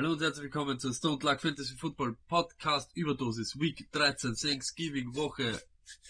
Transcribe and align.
Hallo 0.00 0.12
und 0.12 0.22
herzlich 0.22 0.44
willkommen 0.44 0.78
zur 0.78 0.94
Stone 0.94 1.18
Luck 1.20 1.42
Fantasy 1.42 1.76
Football 1.76 2.16
Podcast 2.26 2.90
Überdosis 2.96 3.60
Week 3.60 3.86
13 3.92 4.34
Thanksgiving 4.34 5.14
Woche 5.14 5.60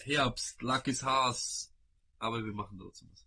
Herbst 0.05 0.61
Lucky's 0.61 1.03
Haas 1.03 1.73
aber 2.17 2.45
wir 2.45 2.53
machen 2.53 2.79
trotzdem 2.79 3.09
was. 3.11 3.25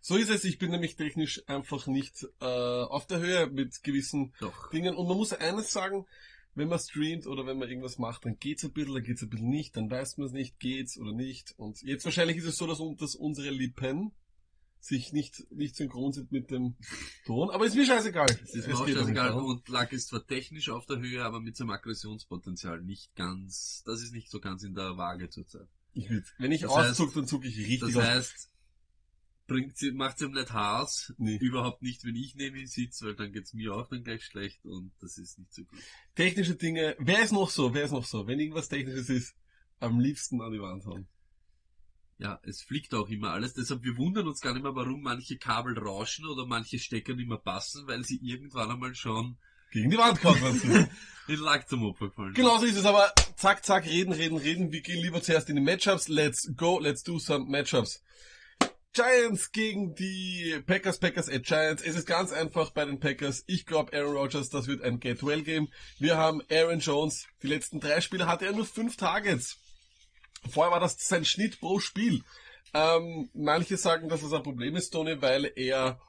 So 0.00 0.16
ist 0.16 0.30
es, 0.30 0.44
ich 0.44 0.56
bin 0.56 0.70
nämlich 0.70 0.96
technisch 0.96 1.46
einfach 1.46 1.86
nicht 1.86 2.26
äh, 2.40 2.46
auf 2.46 3.06
der 3.06 3.18
Höhe 3.18 3.48
mit 3.48 3.82
gewissen 3.82 4.32
Doch. 4.40 4.70
Dingen 4.70 4.96
und 4.96 5.06
man 5.06 5.18
muss 5.18 5.34
eines 5.34 5.70
sagen, 5.70 6.06
wenn 6.54 6.68
man 6.68 6.78
streamt 6.78 7.26
oder 7.26 7.44
wenn 7.44 7.58
man 7.58 7.68
irgendwas 7.68 7.98
macht, 7.98 8.24
dann 8.24 8.38
geht's 8.38 8.64
ein 8.64 8.72
bisschen, 8.72 8.94
dann 8.94 9.04
geht's 9.04 9.20
ein 9.20 9.28
bisschen 9.28 9.50
nicht, 9.50 9.76
dann 9.76 9.90
weiß 9.90 10.16
man 10.16 10.28
es 10.28 10.32
nicht, 10.32 10.58
geht's 10.58 10.96
oder 10.96 11.12
nicht 11.12 11.52
und 11.58 11.82
jetzt 11.82 12.06
wahrscheinlich 12.06 12.38
ist 12.38 12.46
es 12.46 12.56
so, 12.56 12.66
dass, 12.66 12.78
dass 12.96 13.16
unsere 13.16 13.50
Lippen 13.50 14.12
sich 14.86 15.12
nicht, 15.12 15.46
nicht 15.50 15.76
synchron 15.76 16.12
sind 16.12 16.32
mit 16.32 16.50
dem 16.50 16.76
Ton, 17.26 17.50
aber 17.50 17.66
ist 17.66 17.74
mir 17.74 17.84
scheißegal. 17.86 18.26
Es 18.44 18.54
ist 18.54 18.66
mir 18.68 18.76
scheißegal 18.76 19.32
und 19.34 19.68
Luck 19.68 19.92
ist 19.92 20.08
zwar 20.08 20.26
technisch 20.26 20.68
auf 20.70 20.86
der 20.86 20.98
Höhe, 20.98 21.22
aber 21.24 21.40
mit 21.40 21.56
seinem 21.56 21.70
Aggressionspotenzial 21.70 22.80
nicht 22.82 23.14
ganz, 23.14 23.82
das 23.84 24.02
ist 24.02 24.12
nicht 24.12 24.30
so 24.30 24.40
ganz 24.40 24.62
in 24.62 24.74
der 24.74 24.96
Waage 24.96 25.28
zurzeit. 25.28 25.68
Ich 25.92 26.08
will, 26.10 26.24
wenn 26.38 26.52
ich 26.52 26.62
Das 26.62 26.70
heißt- 26.70 27.14
dann 27.14 27.26
zucke 27.26 27.48
ich 27.48 27.56
richtig 27.58 27.94
Das 27.94 28.04
heißt, 28.04 28.50
bringt 29.46 29.76
sie, 29.76 29.92
macht 29.92 30.20
ihm 30.20 30.32
nicht 30.32 30.52
Haas, 30.52 31.14
Nee. 31.18 31.36
überhaupt 31.36 31.80
nicht, 31.82 32.04
wenn 32.04 32.16
ich 32.16 32.34
neben 32.34 32.56
ihm 32.56 32.66
sitze, 32.66 33.06
weil 33.06 33.14
dann 33.14 33.32
geht's 33.32 33.54
mir 33.54 33.74
auch 33.74 33.88
dann 33.88 34.02
gleich 34.04 34.24
schlecht 34.24 34.64
und 34.66 34.92
das 35.00 35.18
ist 35.18 35.38
nicht 35.38 35.52
so 35.54 35.64
gut. 35.64 35.78
Technische 36.16 36.56
Dinge, 36.56 36.96
wer 36.98 37.22
ist 37.22 37.32
noch 37.32 37.50
so, 37.50 37.72
wer 37.72 37.84
ist 37.84 37.92
noch 37.92 38.04
so? 38.04 38.26
Wenn 38.26 38.40
irgendwas 38.40 38.68
Technisches 38.68 39.08
ist, 39.08 39.34
am 39.78 40.00
liebsten 40.00 40.40
an 40.40 40.52
die 40.52 40.60
Wand 40.60 40.84
hauen. 40.86 41.06
Ja, 42.18 42.40
es 42.44 42.62
fliegt 42.62 42.94
auch 42.94 43.08
immer 43.08 43.32
alles, 43.32 43.54
deshalb 43.54 43.82
wir 43.82 43.96
wundern 43.98 44.26
uns 44.26 44.40
gar 44.40 44.54
nicht 44.54 44.62
mehr, 44.62 44.74
warum 44.74 45.02
manche 45.02 45.36
Kabel 45.36 45.78
rauschen 45.78 46.26
oder 46.26 46.46
manche 46.46 46.78
Stecker 46.78 47.14
nicht 47.14 47.28
mehr 47.28 47.36
passen, 47.38 47.86
weil 47.86 48.04
sie 48.04 48.18
irgendwann 48.22 48.70
einmal 48.70 48.94
schon 48.94 49.36
Gegen 49.70 49.90
die 49.90 49.98
Wand 49.98 50.20
gehauen 50.20 50.40
werden. 50.40 50.88
in 51.28 51.40
Lack 51.40 51.68
zum 51.68 51.84
Opfer 51.84 52.08
gefallen 52.08 52.28
sind. 52.28 52.36
Genau 52.36 52.58
so 52.58 52.66
ist 52.66 52.76
es, 52.76 52.84
aber 52.84 53.12
zack, 53.36 53.64
zack, 53.64 53.84
reden, 53.84 54.12
reden, 54.12 54.38
reden. 54.38 54.72
Wir 54.72 54.80
gehen 54.80 55.02
lieber 55.02 55.22
zuerst 55.22 55.48
in 55.50 55.56
die 55.56 55.62
Matchups. 55.62 56.08
Let's 56.08 56.50
go, 56.56 56.78
let's 56.78 57.02
do 57.02 57.18
some 57.18 57.46
Matchups. 57.46 58.02
Giants 58.92 59.52
gegen 59.52 59.94
die 59.94 60.62
Packers, 60.66 60.98
Packers 60.98 61.28
at 61.28 61.42
Giants. 61.42 61.82
Es 61.82 61.96
ist 61.96 62.06
ganz 62.06 62.32
einfach 62.32 62.70
bei 62.70 62.84
den 62.86 63.00
Packers. 63.00 63.44
Ich 63.46 63.66
glaube 63.66 63.92
Aaron 63.92 64.16
Rodgers, 64.16 64.48
das 64.48 64.68
wird 64.68 64.82
ein 64.82 65.00
Get-Well-Game. 65.00 65.68
Wir 65.98 66.16
haben 66.16 66.40
Aaron 66.50 66.78
Jones. 66.78 67.26
Die 67.42 67.48
letzten 67.48 67.80
drei 67.80 68.00
Spiele 68.00 68.26
hatte 68.26 68.46
er 68.46 68.52
nur 68.52 68.64
fünf 68.64 68.96
Targets. 68.96 69.58
Vorher 70.48 70.72
war 70.72 70.80
das 70.80 70.96
sein 70.98 71.24
Schnitt 71.24 71.60
pro 71.60 71.78
Spiel. 71.80 72.22
Ähm, 72.74 73.30
manche 73.34 73.76
sagen, 73.76 74.08
dass 74.08 74.20
das 74.22 74.32
ein 74.32 74.42
Problem 74.42 74.76
ist, 74.76 74.90
Tony, 74.90 75.20
weil 75.22 75.50
er 75.56 76.00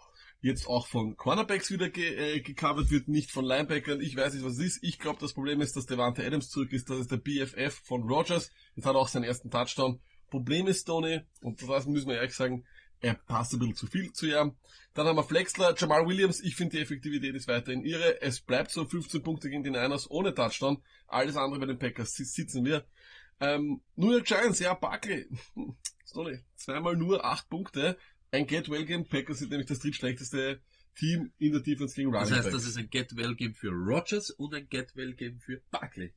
jetzt 0.41 0.67
auch 0.67 0.87
von 0.87 1.15
Cornerbacks 1.17 1.71
wieder 1.71 1.89
ge 1.89 2.35
äh, 2.37 2.41
gecovert 2.41 2.91
wird, 2.91 3.07
nicht 3.07 3.31
von 3.31 3.45
Linebackern. 3.45 4.01
Ich 4.01 4.15
weiß 4.15 4.33
nicht, 4.33 4.45
was 4.45 4.53
es 4.53 4.59
ist. 4.59 4.83
Ich 4.83 4.99
glaube, 4.99 5.19
das 5.19 5.33
Problem 5.33 5.61
ist, 5.61 5.75
dass 5.75 5.85
Devante 5.85 6.25
Adams 6.25 6.49
zurück 6.49 6.71
ist. 6.73 6.89
Das 6.89 6.99
ist 6.99 7.11
der 7.11 7.17
BFF 7.17 7.81
von 7.83 8.03
Rogers. 8.03 8.51
Jetzt 8.75 8.85
hat 8.85 8.95
er 8.95 8.99
auch 8.99 9.07
seinen 9.07 9.23
ersten 9.23 9.49
Touchdown. 9.49 9.99
Problem 10.29 10.67
ist, 10.67 10.83
Tony, 10.85 11.21
und 11.41 11.61
das 11.67 11.85
müssen 11.85 12.09
wir 12.09 12.17
ehrlich 12.17 12.35
sagen, 12.35 12.65
er 12.99 13.13
passt 13.13 13.53
ein 13.53 13.59
bisschen 13.59 13.75
zu 13.75 13.87
viel 13.87 14.11
zu 14.11 14.25
ihm. 14.25 14.55
Dann 14.93 15.05
haben 15.07 15.15
wir 15.15 15.23
Flexler, 15.23 15.75
Jamal 15.77 16.07
Williams. 16.07 16.41
Ich 16.41 16.55
finde, 16.55 16.75
die 16.77 16.81
Effektivität 16.81 17.35
ist 17.35 17.47
weiterhin 17.47 17.85
irre. 17.85 18.21
Es 18.21 18.41
bleibt 18.41 18.71
so 18.71 18.85
15 18.85 19.21
Punkte 19.23 19.49
gegen 19.49 19.63
die 19.63 19.69
Niners 19.69 20.09
ohne 20.09 20.33
Touchdown. 20.33 20.81
Alles 21.07 21.37
andere 21.37 21.59
bei 21.59 21.65
den 21.67 21.77
Packers 21.79 22.13
si- 22.13 22.25
sitzen 22.25 22.65
wir. 22.65 22.83
Ähm, 23.39 23.81
New 23.95 24.11
York 24.11 24.25
Giants, 24.25 24.59
ja, 24.59 24.73
Barkley. 24.73 25.27
Sorry, 26.05 26.39
zweimal 26.55 26.95
nur 26.95 27.23
acht 27.25 27.49
Punkte. 27.49 27.97
Ein 28.31 28.47
Get-Well-Game. 28.47 29.05
Packers 29.07 29.39
sind 29.39 29.51
nämlich 29.51 29.67
das 29.67 29.79
drittschlechteste 29.79 30.59
Team 30.95 31.31
in 31.37 31.51
der 31.53 31.61
Defense 31.61 31.95
gegen 31.95 32.11
Das 32.11 32.23
Running 32.23 32.35
heißt, 32.35 32.43
Back. 32.45 32.53
das 32.53 32.65
ist 32.65 32.77
ein 32.77 32.89
Get-Well-Game 32.89 33.53
für 33.53 33.69
Rogers 33.69 34.31
und 34.31 34.53
ein 34.53 34.67
Get-Well-Game 34.67 35.39
für 35.39 35.61
Buckley. 35.71 36.13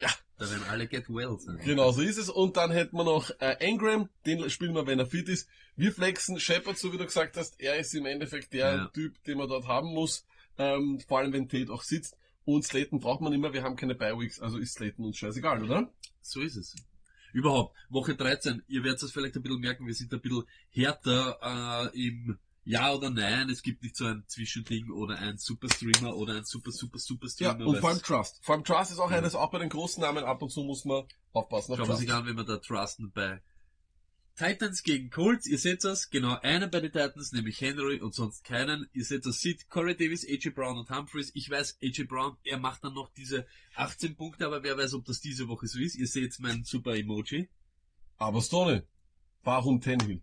Ja. 0.00 0.08
Da 0.38 0.48
werden 0.50 0.62
alle 0.70 0.86
Get-Well 0.86 1.36
sein. 1.38 1.58
Genau 1.64 1.90
so 1.92 2.00
ist 2.00 2.16
es. 2.16 2.30
Und 2.30 2.56
dann 2.56 2.70
hätten 2.70 2.96
wir 2.96 3.04
noch 3.04 3.30
äh, 3.40 3.56
Engram, 3.60 4.08
den 4.24 4.48
spielen 4.48 4.74
wir, 4.74 4.86
wenn 4.86 4.98
er 4.98 5.06
fit 5.06 5.28
ist. 5.28 5.46
Wir 5.76 5.92
flexen 5.92 6.40
Shepard, 6.40 6.78
so 6.78 6.92
wie 6.92 6.98
du 6.98 7.04
gesagt 7.04 7.36
hast, 7.36 7.60
er 7.60 7.76
ist 7.78 7.94
im 7.94 8.06
Endeffekt 8.06 8.52
der 8.54 8.74
Ja. 8.74 8.88
Typ, 8.94 9.22
den 9.24 9.36
man 9.36 9.48
dort 9.48 9.66
haben 9.66 9.88
muss. 9.92 10.24
Ähm, 10.56 11.00
vor 11.06 11.18
allem 11.18 11.32
wenn 11.34 11.48
Tate 11.48 11.70
auch 11.70 11.82
sitzt. 11.82 12.16
Und 12.54 12.64
Slayton 12.64 13.00
braucht 13.00 13.20
man 13.20 13.32
immer, 13.32 13.52
wir 13.52 13.62
haben 13.62 13.76
keine 13.76 13.94
Bi-Weeks, 13.94 14.40
also 14.40 14.58
ist 14.58 14.74
Slayton 14.74 15.04
uns 15.04 15.16
scheißegal, 15.18 15.62
oder? 15.62 15.92
So 16.22 16.40
ist 16.40 16.56
es. 16.56 16.76
Überhaupt, 17.32 17.76
Woche 17.88 18.16
13, 18.16 18.62
ihr 18.66 18.82
werdet 18.82 19.02
es 19.02 19.12
vielleicht 19.12 19.36
ein 19.36 19.42
bisschen 19.42 19.60
merken, 19.60 19.86
wir 19.86 19.94
sind 19.94 20.12
ein 20.12 20.20
bisschen 20.20 20.44
härter 20.70 21.90
äh, 21.94 22.06
im 22.06 22.38
Ja 22.64 22.92
oder 22.92 23.10
Nein. 23.10 23.48
Es 23.50 23.62
gibt 23.62 23.82
nicht 23.82 23.96
so 23.96 24.06
ein 24.06 24.24
Zwischending 24.26 24.90
oder 24.90 25.16
ein 25.18 25.38
Superstreamer 25.38 26.16
oder 26.16 26.34
ein 26.36 26.44
super, 26.44 26.72
super, 26.72 26.98
super 26.98 27.28
Ja, 27.38 27.52
und 27.52 27.78
vor 27.78 27.90
allem 27.90 28.02
Trust. 28.02 28.40
Vor 28.42 28.54
allem 28.56 28.64
Trust 28.64 28.90
ist 28.90 28.98
auch 28.98 29.10
Ja. 29.10 29.18
eines, 29.18 29.34
auch 29.34 29.50
bei 29.50 29.58
den 29.58 29.68
großen 29.68 30.00
Namen 30.00 30.24
ab 30.24 30.42
und 30.42 30.50
zu 30.50 30.62
muss 30.62 30.84
man 30.84 31.04
aufpassen 31.32 31.72
auf 31.72 31.78
Schauen 31.78 31.88
wir 31.88 31.96
sich 31.96 32.12
an, 32.12 32.26
wenn 32.26 32.36
wir 32.36 32.44
da 32.44 32.58
trusten 32.58 33.12
bei 33.12 33.40
Titans 34.40 34.82
gegen 34.82 35.10
Colts. 35.10 35.46
Ihr 35.46 35.58
seht 35.58 35.84
das, 35.84 36.08
genau 36.08 36.38
einen 36.40 36.70
bei 36.70 36.80
den 36.80 36.90
Titans, 36.90 37.32
nämlich 37.32 37.60
Henry 37.60 38.00
und 38.00 38.14
sonst 38.14 38.42
keinen. 38.42 38.88
Ihr 38.94 39.04
seht 39.04 39.26
das, 39.26 39.40
sieht 39.40 39.68
Corey 39.68 39.94
Davis, 39.94 40.26
AJ 40.26 40.50
Brown 40.54 40.78
und 40.78 40.88
Humphreys. 40.88 41.30
Ich 41.34 41.50
weiß, 41.50 41.76
AJ 41.82 42.04
Brown, 42.04 42.38
er 42.44 42.58
macht 42.58 42.82
dann 42.82 42.94
noch 42.94 43.12
diese 43.12 43.46
18 43.74 44.16
Punkte, 44.16 44.46
aber 44.46 44.62
wer 44.62 44.78
weiß, 44.78 44.94
ob 44.94 45.04
das 45.04 45.20
diese 45.20 45.46
Woche 45.48 45.66
so 45.66 45.78
ist. 45.78 45.94
Ihr 45.94 46.06
seht 46.06 46.40
mein 46.40 46.64
super 46.64 46.96
Emoji. 46.96 47.50
Aber 48.16 48.40
Stone, 48.40 48.86
warum 49.42 49.82
Tenhill? 49.82 50.22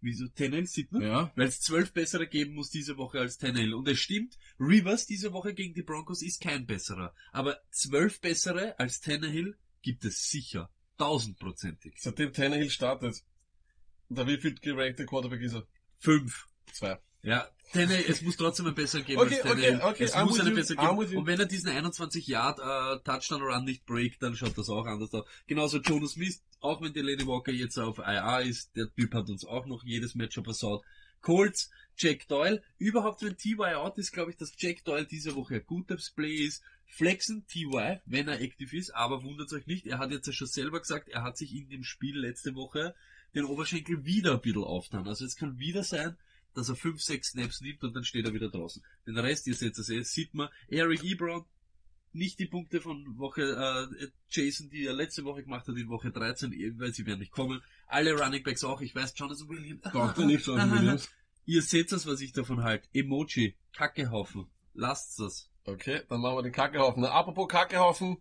Wieso 0.00 0.26
Tannehill 0.26 0.66
sieht 0.66 0.90
man? 0.90 1.02
Ja. 1.02 1.32
Weil 1.36 1.46
es 1.46 1.60
zwölf 1.60 1.92
bessere 1.92 2.26
geben 2.26 2.54
muss 2.54 2.70
diese 2.70 2.96
Woche 2.96 3.20
als 3.20 3.38
Tannehill. 3.38 3.74
Und 3.74 3.86
es 3.86 4.00
stimmt, 4.00 4.36
Rivers 4.58 5.06
diese 5.06 5.32
Woche 5.32 5.54
gegen 5.54 5.74
die 5.74 5.82
Broncos 5.82 6.22
ist 6.22 6.40
kein 6.40 6.66
besserer. 6.66 7.14
Aber 7.30 7.60
zwölf 7.70 8.20
bessere 8.20 8.76
als 8.80 9.00
Tannehill 9.00 9.56
gibt 9.80 10.04
es 10.04 10.28
sicher. 10.28 10.70
Tausendprozentig. 11.02 11.94
Seitdem 11.98 12.32
Tannehill 12.32 12.70
startet, 12.70 13.22
da 14.08 14.26
wie 14.26 14.36
viel 14.38 14.54
gerankte 14.54 15.06
Quarterback 15.06 15.40
ist 15.40 15.54
er? 15.54 15.66
Fünf. 15.98 16.46
Zwei. 16.72 16.98
Ja, 17.22 17.48
Tannehill, 17.72 18.04
es 18.08 18.20
muss 18.22 18.36
trotzdem 18.36 18.66
ein 18.66 18.74
besser 18.74 19.00
geben 19.00 19.20
Okay, 19.20 19.36
als 19.36 19.42
Tannehill. 19.42 19.76
okay, 19.76 19.84
okay, 19.84 20.04
es 20.04 20.14
I'm 20.14 20.24
muss 20.24 20.40
einen 20.40 20.54
besser 20.54 20.74
geben. 20.74 21.16
Und 21.16 21.26
wenn 21.26 21.40
er 21.40 21.46
diesen 21.46 21.70
21 21.70 22.26
Yard 22.26 22.58
äh, 22.58 23.02
Touchdown 23.02 23.42
Run 23.42 23.64
nicht 23.64 23.86
breakt, 23.86 24.22
dann 24.22 24.36
schaut 24.36 24.58
das 24.58 24.68
auch 24.68 24.84
anders 24.86 25.12
aus. 25.14 25.24
Genauso 25.46 25.78
Jonas 25.78 26.12
Smith, 26.12 26.42
auch 26.60 26.82
wenn 26.82 26.92
Delaney 26.92 27.26
Walker 27.26 27.52
jetzt 27.52 27.78
auf 27.78 27.98
IA 27.98 28.40
ist, 28.40 28.76
der 28.76 28.92
Typ 28.94 29.14
hat 29.14 29.28
uns 29.30 29.44
auch 29.44 29.66
noch 29.66 29.84
jedes 29.84 30.14
Matchup 30.14 30.44
versaut. 30.44 30.84
Colts, 31.22 31.70
Jack 31.96 32.28
Doyle. 32.28 32.62
Überhaupt, 32.78 33.22
wenn 33.22 33.36
TY 33.36 33.74
out 33.74 33.98
ist, 33.98 34.12
glaube 34.12 34.30
ich, 34.30 34.36
dass 34.36 34.52
Jack 34.58 34.84
Doyle 34.84 35.06
diese 35.06 35.34
Woche 35.34 35.56
ein 35.56 35.66
gutes 35.66 36.10
Play 36.10 36.34
ist. 36.34 36.62
Flexen 36.86 37.46
TY, 37.46 38.00
wenn 38.04 38.28
er 38.28 38.42
aktiv 38.42 38.74
ist, 38.74 38.90
aber 38.90 39.22
wundert 39.22 39.50
euch 39.54 39.66
nicht, 39.66 39.86
er 39.86 39.98
hat 39.98 40.10
jetzt 40.10 40.26
ja 40.26 40.32
schon 40.34 40.46
selber 40.46 40.78
gesagt, 40.78 41.08
er 41.08 41.22
hat 41.22 41.38
sich 41.38 41.54
in 41.54 41.70
dem 41.70 41.84
Spiel 41.84 42.18
letzte 42.18 42.54
Woche 42.54 42.94
den 43.34 43.44
Oberschenkel 43.44 44.04
wieder 44.04 44.34
ein 44.34 44.42
bisschen 44.42 44.64
auftan. 44.64 45.08
Also 45.08 45.24
es 45.24 45.36
kann 45.36 45.58
wieder 45.58 45.84
sein, 45.84 46.18
dass 46.54 46.68
er 46.68 46.76
5, 46.76 47.00
6 47.00 47.28
Snaps 47.28 47.60
nimmt 47.62 47.82
und 47.82 47.96
dann 47.96 48.04
steht 48.04 48.26
er 48.26 48.34
wieder 48.34 48.50
draußen. 48.50 48.82
Den 49.06 49.16
Rest, 49.16 49.46
ihr 49.46 49.54
seht 49.54 49.78
das 49.78 49.88
eh, 49.88 50.02
sieht 50.02 50.34
man. 50.34 50.50
Eric 50.68 51.02
Ebron, 51.02 51.46
nicht 52.12 52.38
die 52.38 52.46
Punkte 52.46 52.82
von 52.82 53.18
Woche 53.18 53.42
äh, 53.42 54.08
Jason, 54.28 54.68
die 54.68 54.84
er 54.84 54.92
letzte 54.92 55.24
Woche 55.24 55.44
gemacht 55.44 55.66
hat 55.66 55.76
in 55.76 55.88
Woche 55.88 56.10
13, 56.10 56.52
eh, 56.52 56.78
weil 56.78 56.92
sie 56.92 57.06
werden 57.06 57.20
nicht 57.20 57.32
kommen. 57.32 57.62
Alle 57.86 58.12
Running 58.12 58.42
Backs 58.42 58.64
auch, 58.64 58.82
ich 58.82 58.94
weiß, 58.94 59.14
Jonathan 59.16 59.48
Williams. 59.48 59.80
Dr. 59.92 60.26
nicht 60.26 60.46
Jonathan 60.46 60.78
Williams. 60.78 61.08
Ihr 61.44 61.62
seht 61.62 61.90
das, 61.92 62.06
was 62.06 62.20
ich 62.20 62.32
davon 62.32 62.62
halte. 62.62 62.88
Emoji, 62.92 63.54
Kackehaufen. 63.76 64.46
Lasst 64.74 65.18
das. 65.18 65.48
Okay, 65.64 66.02
dann 66.08 66.20
machen 66.20 66.36
wir 66.36 66.42
den 66.42 66.52
Kackehaufen. 66.52 67.04
Apropos 67.04 67.48
Kackehaufen, 67.48 68.16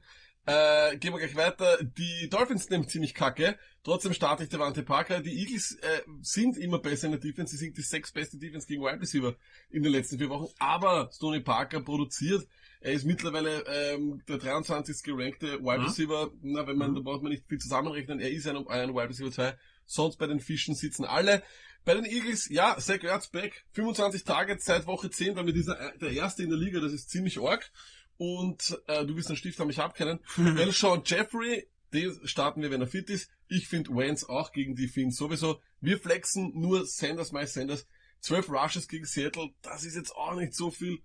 äh, 0.45 0.97
gehen 0.97 1.13
wir 1.13 1.19
gleich 1.19 1.35
weiter. 1.35 1.77
Die 1.83 2.29
Dolphins 2.29 2.69
nehmen 2.69 2.87
ziemlich 2.87 3.13
Kacke. 3.13 3.57
Trotzdem 3.83 4.13
starte 4.13 4.43
ich 4.43 4.49
Devante 4.49 4.83
Parker. 4.83 5.21
Die 5.21 5.39
Eagles 5.39 5.77
äh, 5.81 6.01
sind 6.21 6.57
immer 6.57 6.79
besser 6.79 7.05
in 7.07 7.11
der 7.13 7.19
Defense. 7.21 7.51
Sie 7.55 7.65
sind 7.65 7.77
die 7.77 7.81
sechs 7.81 8.11
beste 8.11 8.37
Defense 8.37 8.67
gegen 8.67 8.81
Wide 8.83 8.99
Receiver 9.01 9.35
in 9.69 9.81
den 9.83 9.91
letzten 9.91 10.17
vier 10.19 10.29
Wochen. 10.29 10.51
Aber 10.59 11.09
Stoney 11.13 11.39
Parker 11.41 11.81
produziert. 11.81 12.47
Er 12.79 12.93
ist 12.93 13.05
mittlerweile 13.05 13.63
ähm, 13.67 14.21
der 14.27 14.37
23. 14.39 15.03
gerankte 15.03 15.59
Wide 15.61 15.79
Mhm. 15.79 15.85
Receiver. 15.85 16.31
Na, 16.41 16.65
wenn 16.67 16.77
man, 16.77 16.91
Mhm. 16.91 16.95
da 16.95 17.01
braucht 17.01 17.21
man 17.23 17.31
nicht 17.31 17.45
viel 17.47 17.59
zusammenrechnen. 17.59 18.19
Er 18.19 18.31
ist 18.31 18.47
ein, 18.47 18.57
ein 18.67 18.89
Wide 18.95 19.09
Receiver 19.09 19.31
2. 19.31 19.57
Sonst 19.85 20.17
bei 20.17 20.27
den 20.27 20.39
Fischen 20.39 20.73
sitzen 20.75 21.05
alle. 21.05 21.43
Bei 21.83 21.95
den 21.95 22.05
Eagles, 22.05 22.49
ja, 22.49 22.77
Zach 22.77 23.03
Ertz 23.03 23.27
back. 23.27 23.65
25 23.73 24.23
Targets 24.23 24.65
seit 24.65 24.85
Woche 24.85 25.09
10, 25.09 25.35
damit 25.35 25.55
ist 25.55 25.67
er 25.67 25.93
der 25.97 26.11
erste 26.11 26.43
in 26.43 26.49
der 26.49 26.59
Liga. 26.59 26.79
Das 26.79 26.93
ist 26.93 27.09
ziemlich 27.09 27.39
arg. 27.39 27.71
Und 28.17 28.79
äh, 28.87 29.05
du 29.05 29.15
wirst 29.15 29.29
einen 29.29 29.37
Stift 29.37 29.59
haben, 29.59 29.69
ich 29.69 29.79
hab 29.79 29.95
keinen. 29.95 30.19
Elshon 30.57 31.01
Jeffrey, 31.05 31.67
den 31.91 32.19
starten 32.27 32.61
wir, 32.61 32.69
wenn 32.69 32.81
er 32.81 32.87
fit 32.87 33.09
ist. 33.09 33.31
Ich 33.47 33.67
finde 33.67 33.95
Wentz 33.95 34.23
auch 34.23 34.51
gegen 34.51 34.75
die 34.75 34.87
Finns 34.87 35.17
sowieso. 35.17 35.59
Wir 35.79 35.97
flexen 35.97 36.51
nur 36.53 36.85
Sanders, 36.85 37.31
Miles 37.31 37.53
Sanders. 37.53 37.87
12 38.21 38.49
Rushes 38.49 38.87
gegen 38.87 39.05
Seattle, 39.05 39.49
das 39.63 39.83
ist 39.83 39.95
jetzt 39.95 40.15
auch 40.15 40.35
nicht 40.35 40.53
so 40.53 40.69
viel. 40.69 40.99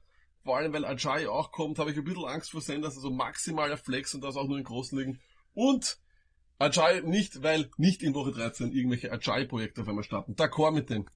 Vor 0.44 0.58
allem, 0.58 0.72
weil 0.72 0.84
Ajay 0.84 1.26
auch 1.26 1.50
kommt, 1.50 1.78
habe 1.78 1.90
ich 1.90 1.96
ein 1.96 2.04
bisschen 2.04 2.26
Angst 2.26 2.50
vor 2.50 2.60
Sanders, 2.60 2.96
also 2.96 3.10
maximaler 3.10 3.76
Flex 3.76 4.14
und 4.14 4.20
das 4.20 4.36
auch 4.36 4.46
nur 4.46 4.58
in 4.58 4.64
großen 4.64 4.96
Ligen. 4.96 5.18
Und 5.54 5.98
Ajay 6.58 7.02
nicht, 7.02 7.42
weil 7.42 7.70
nicht 7.76 8.02
in 8.02 8.14
Woche 8.14 8.32
13 8.32 8.72
irgendwelche 8.72 9.12
Ajay-Projekte 9.12 9.82
auf 9.82 9.88
einmal 9.88 10.04
starten. 10.04 10.34
D'accord 10.34 10.72
mit 10.72 10.90
dem. 10.90 11.06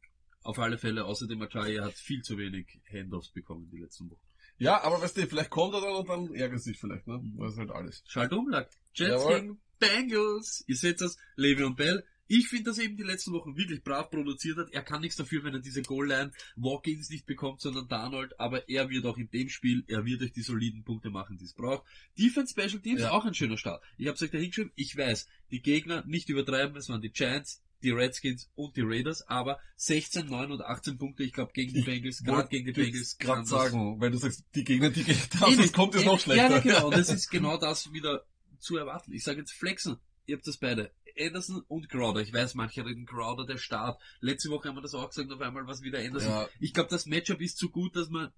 Auf 0.42 0.58
alle 0.58 0.78
Fälle, 0.78 1.04
außerdem 1.04 1.42
Ajayi 1.42 1.76
hat 1.78 1.94
viel 1.94 2.22
zu 2.22 2.38
wenig 2.38 2.80
Handoffs 2.90 3.30
bekommen 3.30 3.68
die 3.70 3.78
letzten 3.78 4.10
Wochen. 4.10 4.20
Ja, 4.58 4.82
aber 4.82 5.00
weißt 5.00 5.16
du, 5.16 5.26
vielleicht 5.26 5.50
kommt 5.50 5.74
er 5.74 5.80
dann 5.80 5.94
und 5.94 6.08
dann 6.08 6.34
ärgert 6.34 6.62
sich 6.62 6.78
vielleicht, 6.78 7.06
ne? 7.06 7.20
Das 7.38 7.52
ist 7.52 7.58
halt 7.58 7.70
alles. 7.70 8.02
Schalt 8.06 8.32
Umlag. 8.32 8.68
Jets 8.94 9.10
Jawohl. 9.10 9.40
gegen 9.40 9.60
Bengals. 9.78 10.64
Ihr 10.66 10.76
seht 10.76 11.00
das, 11.00 11.16
Le'Veon 11.36 11.76
Bell. 11.76 12.04
Ich 12.32 12.46
finde, 12.48 12.70
dass 12.70 12.78
er 12.78 12.84
eben 12.84 12.96
die 12.96 13.02
letzten 13.02 13.32
Wochen 13.32 13.56
wirklich 13.56 13.82
brav 13.82 14.08
produziert 14.08 14.56
hat. 14.56 14.70
Er 14.70 14.82
kann 14.82 15.00
nichts 15.00 15.16
dafür, 15.16 15.42
wenn 15.42 15.52
er 15.52 15.58
diese 15.60 15.82
Goal-Line 15.82 16.30
Walk-ins 16.54 17.10
nicht 17.10 17.26
bekommt, 17.26 17.60
sondern 17.60 17.88
Darnold. 17.88 18.38
Aber 18.38 18.68
er 18.68 18.88
wird 18.88 19.04
auch 19.04 19.18
in 19.18 19.28
dem 19.30 19.48
Spiel, 19.48 19.82
er 19.88 20.04
wird 20.04 20.22
euch 20.22 20.32
die 20.32 20.42
soliden 20.42 20.84
Punkte 20.84 21.10
machen, 21.10 21.38
die 21.38 21.44
es 21.44 21.54
braucht. 21.54 21.84
Defense 22.16 22.52
Special 22.52 22.80
Teams, 22.80 23.00
Ja. 23.00 23.10
auch 23.10 23.24
ein 23.24 23.34
schöner 23.34 23.56
Start. 23.58 23.82
Ich 23.98 24.06
habe 24.06 24.14
es 24.14 24.22
euch 24.22 24.30
da 24.30 24.38
hingeschrieben. 24.38 24.70
Ich 24.76 24.96
weiß, 24.96 25.26
die 25.50 25.60
Gegner 25.60 26.04
nicht 26.06 26.28
übertreiben. 26.28 26.76
Es 26.76 26.88
waren 26.88 27.00
die 27.02 27.10
Giants, 27.10 27.62
die 27.82 27.90
Redskins 27.90 28.48
und 28.54 28.76
die 28.76 28.82
Raiders. 28.82 29.22
Aber 29.26 29.58
16, 29.74 30.26
9 30.26 30.52
und 30.52 30.60
18 30.62 30.98
Punkte, 30.98 31.24
ich 31.24 31.32
glaube, 31.32 31.50
gegen 31.52 31.74
die 31.74 31.82
Bengals, 31.82 32.22
gerade 32.22 32.48
gegen 32.48 32.66
die 32.66 32.72
Bengals. 32.72 33.18
gerade 33.18 33.40
das- 33.40 33.48
sagen, 33.50 34.00
weil 34.00 34.12
du 34.12 34.18
sagst, 34.18 34.44
die 34.54 34.62
Gegner, 34.62 34.90
die 34.90 35.02
Gegner, 35.02 35.48
es 35.48 35.56
nicht. 35.58 35.74
kommt 35.74 35.96
Eh- 35.96 36.04
noch 36.04 36.20
schlechter. 36.20 36.48
Ja, 36.48 36.58
genau. 36.60 36.86
Und 36.86 36.96
das 36.96 37.08
ist 37.10 37.28
genau 37.28 37.56
das 37.56 37.92
wieder 37.92 38.24
zu 38.60 38.76
erwarten. 38.76 39.12
Ich 39.12 39.24
sage 39.24 39.40
jetzt 39.40 39.52
flexen. 39.52 39.96
Ihr 40.26 40.36
habt 40.36 40.46
das 40.46 40.58
beide. 40.58 40.92
Anderson 41.18 41.62
und 41.68 41.88
Crowder. 41.88 42.20
Ich 42.20 42.32
weiß, 42.32 42.54
manche 42.54 42.84
reden 42.84 43.06
Crowder 43.06 43.46
der 43.46 43.58
Start. 43.58 44.00
Letzte 44.20 44.50
Woche 44.50 44.68
haben 44.68 44.76
wir 44.76 44.82
das 44.82 44.94
auch 44.94 45.08
gesagt, 45.08 45.30
auf 45.32 45.40
einmal 45.40 45.66
was 45.66 45.82
wieder 45.82 45.98
Anderson. 45.98 46.30
Ja. 46.30 46.48
Ich 46.60 46.72
glaube, 46.74 46.90
das 46.90 47.06
Matchup 47.06 47.40
ist 47.40 47.56
zu 47.58 47.70
gut, 47.70 47.96
dass 47.96 48.08
man 48.10 48.32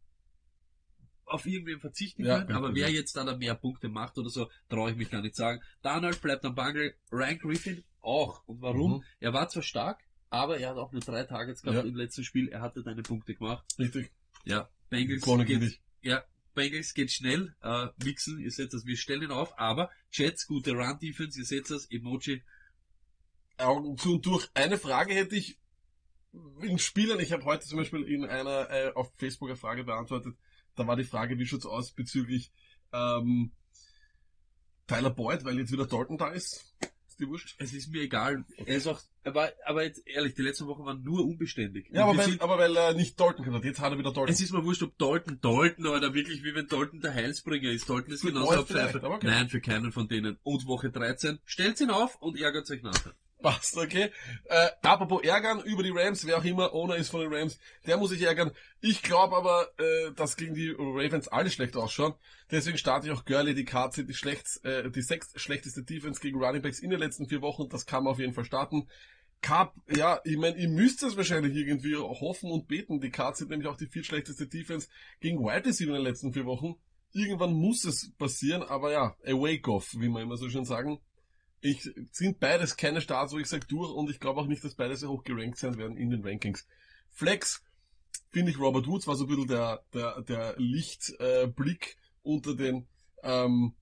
auf 1.24 1.46
irgendwen 1.46 1.80
verzichten 1.80 2.24
Ja, 2.24 2.42
kann, 2.42 2.54
aber 2.56 2.74
wer 2.74 2.90
jetzt 2.90 3.16
da, 3.16 3.36
mehr 3.36 3.54
Punkte 3.54 3.88
macht 3.88 4.18
oder 4.18 4.28
so, 4.28 4.50
traue 4.68 4.90
ich 4.90 4.96
mich 4.96 5.10
gar 5.10 5.22
nicht 5.22 5.34
sagen. 5.36 5.62
Donald 5.82 6.20
bleibt 6.20 6.44
am 6.44 6.54
Bangel, 6.54 6.94
Ryan 7.10 7.38
Griffin 7.38 7.84
auch. 8.00 8.46
Und 8.46 8.60
warum? 8.60 8.96
Mhm. 8.98 9.04
Er 9.20 9.32
war 9.32 9.48
zwar 9.48 9.62
stark, 9.62 10.00
aber 10.28 10.58
er 10.58 10.70
hat 10.70 10.76
auch 10.76 10.92
nur 10.92 11.00
drei 11.00 11.24
Targets 11.24 11.62
gehabt 11.62 11.84
Ja. 11.84 11.88
im 11.88 11.96
letzten 11.96 12.24
Spiel. 12.24 12.48
Er 12.48 12.60
hatte 12.60 12.82
deine 12.82 13.02
Punkte 13.02 13.34
gemacht. 13.34 13.64
Richtig. 13.78 14.10
Ja, 14.44 14.68
Bengals 14.90 15.22
geht- 15.46 15.80
ja, 16.02 16.22
Bengals 16.54 16.92
geht 16.92 17.10
schnell, 17.12 17.54
äh, 17.62 17.86
mixen, 18.04 18.38
ihr 18.38 18.50
seht 18.50 18.74
das, 18.74 18.84
wir 18.84 18.96
stellen 18.98 19.22
ihn 19.22 19.30
auf, 19.30 19.58
aber 19.58 19.90
Jets, 20.10 20.46
gute 20.46 20.72
Run-Defense, 20.72 21.38
ihr 21.38 21.46
seht 21.46 21.70
das, 21.70 21.86
Emoji, 21.90 22.42
Augen 23.62 23.96
zu 23.96 24.14
und 24.14 24.26
durch. 24.26 24.48
Eine 24.54 24.78
Frage 24.78 25.14
hätte 25.14 25.36
ich 25.36 25.58
in 26.62 26.78
Spielern, 26.78 27.20
ich 27.20 27.32
habe 27.32 27.44
heute 27.44 27.66
zum 27.66 27.78
Beispiel 27.78 28.02
in 28.04 28.24
einer 28.24 28.70
äh, 28.70 28.92
auf 28.94 29.12
Facebook 29.16 29.48
eine 29.48 29.56
Frage 29.56 29.84
beantwortet, 29.84 30.34
da 30.76 30.86
war 30.86 30.96
die 30.96 31.04
Frage, 31.04 31.38
wie 31.38 31.46
schaut's 31.46 31.66
aus 31.66 31.92
bezüglich 31.92 32.52
ähm, 32.92 33.52
Tyler 34.86 35.10
Boyd, 35.10 35.44
weil 35.44 35.58
jetzt 35.58 35.72
wieder 35.72 35.86
Dalton 35.86 36.18
da 36.18 36.30
ist. 36.30 36.74
Ist 37.06 37.20
die 37.20 37.28
wurscht? 37.28 37.56
es 37.58 37.74
ist 37.74 37.90
mir 37.90 38.00
egal, 38.00 38.46
er 38.56 38.76
ist 38.76 38.86
auch, 38.86 38.98
er 39.22 39.34
war, 39.34 39.50
aber 39.66 39.84
jetzt 39.84 40.06
ehrlich, 40.06 40.34
die 40.34 40.40
letzten 40.40 40.66
Wochen 40.66 40.86
waren 40.86 41.02
nur 41.02 41.22
unbeständig. 41.24 41.90
Ja, 41.92 42.04
aber 42.04 42.16
weil, 42.16 42.40
aber 42.40 42.56
weil 42.56 42.74
er 42.74 42.94
nicht 42.94 43.20
Dalton 43.20 43.44
kann. 43.44 43.62
Jetzt 43.62 43.80
hat 43.80 43.92
er 43.92 43.98
wieder 43.98 44.12
Dalton. 44.12 44.30
es 44.30 44.40
ist 44.40 44.52
mir 44.52 44.64
wurscht, 44.64 44.82
ob 44.82 44.96
Dalton, 44.96 45.38
Dalton, 45.42 45.86
oder 45.86 46.14
wirklich 46.14 46.42
wie 46.42 46.54
wenn 46.54 46.68
Dalton 46.68 47.00
der 47.00 47.12
Heilsbringer 47.12 47.70
ist. 47.70 47.88
Dalton 47.90 48.14
ist 48.14 48.22
Für 48.22 48.28
genauso 48.28 48.60
ein 48.60 48.66
Pfeife. 48.66 49.02
aber 49.02 49.16
okay. 49.16 49.26
Nein, 49.26 49.50
für 49.50 49.60
keinen 49.60 49.92
von 49.92 50.08
denen. 50.08 50.38
Und 50.42 50.66
Woche 50.66 50.90
13, 50.90 51.38
stellt 51.44 51.78
ihn 51.80 51.90
auf 51.90 52.16
und 52.22 52.40
ärgert 52.40 52.70
euch 52.70 52.82
nachher. 52.82 53.14
Passt, 53.42 53.76
okay. 53.76 54.10
Äh, 54.44 54.68
apropos 54.82 55.22
ärgern 55.24 55.60
über 55.64 55.82
die 55.82 55.90
Rams, 55.90 56.24
wer 56.26 56.38
auch 56.38 56.44
immer 56.44 56.72
Owner 56.72 56.96
ist 56.96 57.08
von 57.08 57.20
den 57.20 57.32
Rams, 57.32 57.58
der 57.86 57.96
muss 57.96 58.10
sich 58.10 58.22
ärgern. 58.22 58.52
Ich 58.80 59.02
glaube 59.02 59.36
aber, 59.36 59.68
äh, 59.78 60.12
dass 60.14 60.36
gegen 60.36 60.54
die 60.54 60.70
Ravens 60.70 61.28
alle 61.28 61.50
schlecht 61.50 61.76
ausschauen. 61.76 62.14
Deswegen 62.50 62.78
starte 62.78 63.06
ich 63.06 63.12
auch 63.12 63.24
Gurley, 63.24 63.54
die 63.54 63.64
KC, 63.64 64.04
die 64.04 64.14
schlecht, 64.14 64.64
äh, 64.64 64.90
die 64.90 65.02
sechst 65.02 65.38
schlechteste 65.40 65.82
Defense 65.82 66.20
gegen 66.20 66.38
Running 66.38 66.62
Backs 66.62 66.78
in 66.78 66.90
den 66.90 67.00
letzten 67.00 67.26
vier 67.26 67.42
Wochen. 67.42 67.68
Das 67.68 67.84
kann 67.84 68.04
man 68.04 68.12
auf 68.12 68.18
jeden 68.18 68.34
Fall 68.34 68.44
starten. 68.44 68.88
Cup, 69.40 69.74
ja, 69.88 70.20
ich 70.22 70.36
meine, 70.36 70.56
ihr 70.56 70.68
müsst 70.68 71.02
es 71.02 71.16
wahrscheinlich 71.16 71.56
irgendwie 71.56 71.96
hoffen 71.96 72.50
und 72.50 72.68
beten. 72.68 73.00
Die 73.00 73.10
KC 73.10 73.40
hat 73.40 73.48
nämlich 73.48 73.66
auch 73.66 73.76
die 73.76 73.88
viertschlechteste 73.88 74.46
Defense 74.46 74.88
gegen 75.20 75.40
Wide 75.40 75.66
Receiver 75.66 75.90
in 75.90 75.96
den 75.96 76.04
letzten 76.04 76.32
vier 76.32 76.46
Wochen. 76.46 76.76
Irgendwann 77.12 77.52
muss 77.52 77.84
es 77.84 78.12
passieren, 78.18 78.62
aber 78.62 78.92
ja, 78.92 79.16
a 79.24 79.32
wake-off, 79.32 79.94
wie 79.98 80.08
man 80.08 80.22
immer 80.22 80.36
so 80.36 80.48
schön 80.48 80.64
sagen. 80.64 81.00
Ich 81.64 81.88
sind 82.10 82.40
beides 82.40 82.76
keine 82.76 83.00
Starts, 83.00 83.32
wo 83.32 83.38
ich 83.38 83.46
sage 83.46 83.66
durch 83.68 83.90
und 83.92 84.10
ich 84.10 84.18
glaube 84.18 84.40
auch 84.40 84.46
nicht, 84.46 84.64
dass 84.64 84.74
beide 84.74 84.96
sehr 84.96 85.08
hoch 85.08 85.22
gerankt 85.22 85.58
sein 85.58 85.78
werden 85.78 85.96
in 85.96 86.10
den 86.10 86.24
Rankings. 86.24 86.66
Flex 87.10 87.62
finde 88.30 88.50
ich 88.50 88.58
Robert 88.58 88.86
Woods 88.88 89.06
war 89.06 89.14
so 89.14 89.24
ein 89.24 89.28
bisschen 89.28 89.46
der, 89.46 89.84
der, 89.94 90.22
der 90.22 90.54
Lichtblick 90.58 91.86
äh, 91.86 92.02
unter 92.22 92.56
den 92.56 92.88
ähm, 93.22 93.74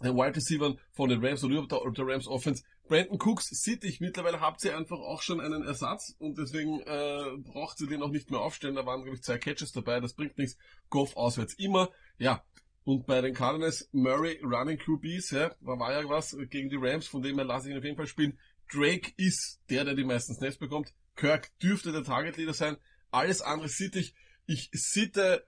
den 0.00 0.16
Wide 0.16 0.36
Receivers 0.36 0.76
von 0.92 1.08
den 1.08 1.24
Rams 1.24 1.44
oder 1.44 1.54
überhaupt 1.54 1.98
der, 1.98 2.06
Rams 2.06 2.26
Offense. 2.26 2.62
Brandon 2.88 3.18
Cooks 3.20 3.48
sieht 3.48 3.84
ich 3.84 4.00
mittlerweile 4.00 4.40
habt 4.40 4.64
ihr 4.64 4.76
einfach 4.76 4.98
auch 4.98 5.22
schon 5.22 5.40
einen 5.40 5.64
Ersatz 5.64 6.14
und 6.18 6.38
deswegen 6.38 6.80
äh, 6.80 7.36
braucht 7.38 7.78
sie 7.78 7.86
den 7.86 8.02
auch 8.02 8.10
nicht 8.10 8.30
mehr 8.30 8.40
aufstellen. 8.40 8.74
Da 8.74 8.86
waren 8.86 9.02
glaube 9.02 9.16
ich 9.16 9.22
zwei 9.22 9.38
Catches 9.38 9.72
dabei, 9.72 10.00
das 10.00 10.14
bringt 10.14 10.38
nichts. 10.38 10.56
Goff 10.88 11.16
auswärts 11.16 11.54
immer. 11.54 11.90
Ja, 12.18 12.44
und 12.84 13.06
bei 13.06 13.20
den 13.20 13.34
Cardinals, 13.34 13.88
Murray 13.92 14.40
Running 14.42 14.78
QBs, 14.78 15.30
ja, 15.30 15.50
da 15.60 15.78
war 15.78 15.92
ja 15.92 16.08
was 16.08 16.36
gegen 16.50 16.68
die 16.68 16.78
Rams, 16.78 17.06
von 17.06 17.22
dem 17.22 17.36
her 17.36 17.44
lasse 17.44 17.68
ich 17.68 17.72
ihn 17.72 17.78
auf 17.78 17.84
jeden 17.84 17.96
Fall 17.96 18.06
spielen. 18.06 18.38
Drake 18.72 19.12
ist 19.16 19.60
der, 19.70 19.84
der 19.84 19.94
die 19.94 20.04
meisten 20.04 20.34
Snaps 20.34 20.56
bekommt. 20.56 20.92
Kirk 21.14 21.56
dürfte 21.60 21.92
der 21.92 22.04
Target 22.04 22.36
Leader 22.36 22.54
sein. 22.54 22.76
Alles 23.10 23.42
andere 23.42 23.68
sitze 23.68 24.00
ich. 24.00 24.14
Ich 24.46 24.70
sitte 24.72 25.46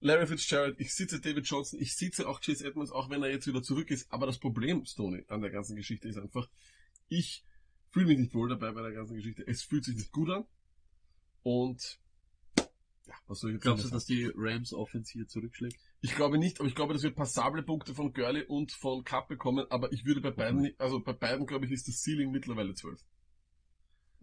Larry 0.00 0.26
Fitzgerald, 0.26 0.80
ich 0.80 0.92
sitze 0.92 1.20
David 1.20 1.46
Johnson, 1.46 1.80
ich 1.80 1.94
sitze 1.94 2.26
auch 2.26 2.40
Chase 2.40 2.66
Edmonds, 2.66 2.90
auch 2.90 3.08
wenn 3.08 3.22
er 3.22 3.30
jetzt 3.30 3.46
wieder 3.46 3.62
zurück 3.62 3.90
ist. 3.90 4.12
Aber 4.12 4.26
das 4.26 4.38
Problem, 4.38 4.84
Stoney, 4.84 5.24
an 5.28 5.42
der 5.42 5.50
ganzen 5.50 5.76
Geschichte 5.76 6.08
ist 6.08 6.18
einfach, 6.18 6.48
ich 7.08 7.44
fühle 7.90 8.06
mich 8.06 8.18
nicht 8.18 8.34
wohl 8.34 8.48
dabei 8.48 8.72
bei 8.72 8.82
der 8.82 8.92
ganzen 8.92 9.14
Geschichte. 9.14 9.46
Es 9.46 9.62
fühlt 9.62 9.84
sich 9.84 9.94
nicht 9.94 10.10
gut 10.10 10.30
an. 10.30 10.44
Und 11.44 12.00
ja, 13.06 13.14
jetzt 13.28 13.60
Glaubst 13.62 13.84
du, 13.84 13.88
dass 13.90 14.04
die 14.04 14.30
Rams 14.34 14.72
Offense 14.72 15.12
hier 15.12 15.26
zurückschlägt? 15.26 15.76
Ich 16.00 16.14
glaube 16.14 16.38
nicht, 16.38 16.60
aber 16.60 16.68
ich 16.68 16.74
glaube, 16.74 16.92
dass 16.94 17.02
wir 17.02 17.14
passable 17.14 17.62
Punkte 17.62 17.94
von 17.94 18.12
Gurley 18.12 18.44
und 18.44 18.72
von 18.72 19.04
Cup 19.04 19.28
bekommen, 19.28 19.66
aber 19.70 19.92
ich 19.92 20.04
würde 20.04 20.20
bei 20.20 20.30
beiden, 20.30 20.60
nicht- 20.62 20.80
also 20.80 21.00
bei 21.00 21.12
beiden 21.12 21.46
glaube 21.46 21.66
ich 21.66 21.72
ist 21.72 21.88
das 21.88 22.02
Ceiling 22.02 22.30
mittlerweile 22.30 22.74
12. 22.74 23.00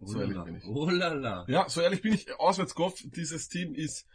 So 0.02 0.18
ehrlich 0.20 0.42
bin 0.44 0.56
ich. 0.56 0.64
Oh 0.64 0.88
la 0.88 1.12
la. 1.12 1.44
Ja, 1.48 1.68
so 1.68 1.80
ehrlich 1.82 2.00
bin 2.00 2.14
ich, 2.14 2.32
auswärts 2.40 2.74
Goff, 2.74 2.94
dieses 3.04 3.48
Team 3.48 3.74
ist 3.74 4.06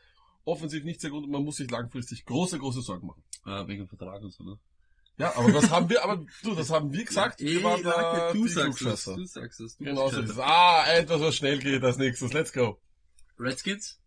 offensiv 0.44 0.84
nicht 0.84 1.00
sehr 1.02 1.12
gut 1.12 1.24
und 1.26 1.32
man 1.32 1.44
muss 1.44 1.58
sich 1.58 1.70
langfristig 1.70 2.26
große, 2.26 2.58
große 2.58 2.82
Sorgen 2.82 3.08
machen. 3.08 3.24
Äh, 3.46 3.68
wegen 3.68 3.88
Vertrag 3.88 4.22
und 4.24 4.32
so, 4.34 4.44
ne? 4.44 4.58
Ja, 5.18 5.36
aber 5.38 5.52
das 5.52 5.70
haben 5.70 5.88
wir, 5.90 6.04
aber 6.04 6.26
du, 6.44 6.56
das 6.56 6.70
haben 6.72 6.92
wir 6.92 7.06
gesagt, 7.06 7.40
Ja, 7.40 7.48
wir 7.48 7.60
eh, 7.62 7.64
waren 7.64 7.84
Lacke, 7.84 8.38
du 8.38 8.48
sagst 8.48 8.78
Klugscheißer. 8.80 9.16
du 9.16 9.26
sagst 9.26 9.60
das. 9.60 9.78
Du 9.78 9.84
Genau 9.86 10.10
so 10.10 10.20
ist 10.22 10.32
es. 10.32 10.40
Ah, 10.40 10.84
etwas, 10.88 11.22
was 11.22 11.36
schnell 11.36 11.60
geht 11.60 11.84
als 11.84 11.98
nächstes. 11.98 12.34
Let's 12.34 12.52
go. 12.52 12.80
Redskins? 13.40 14.02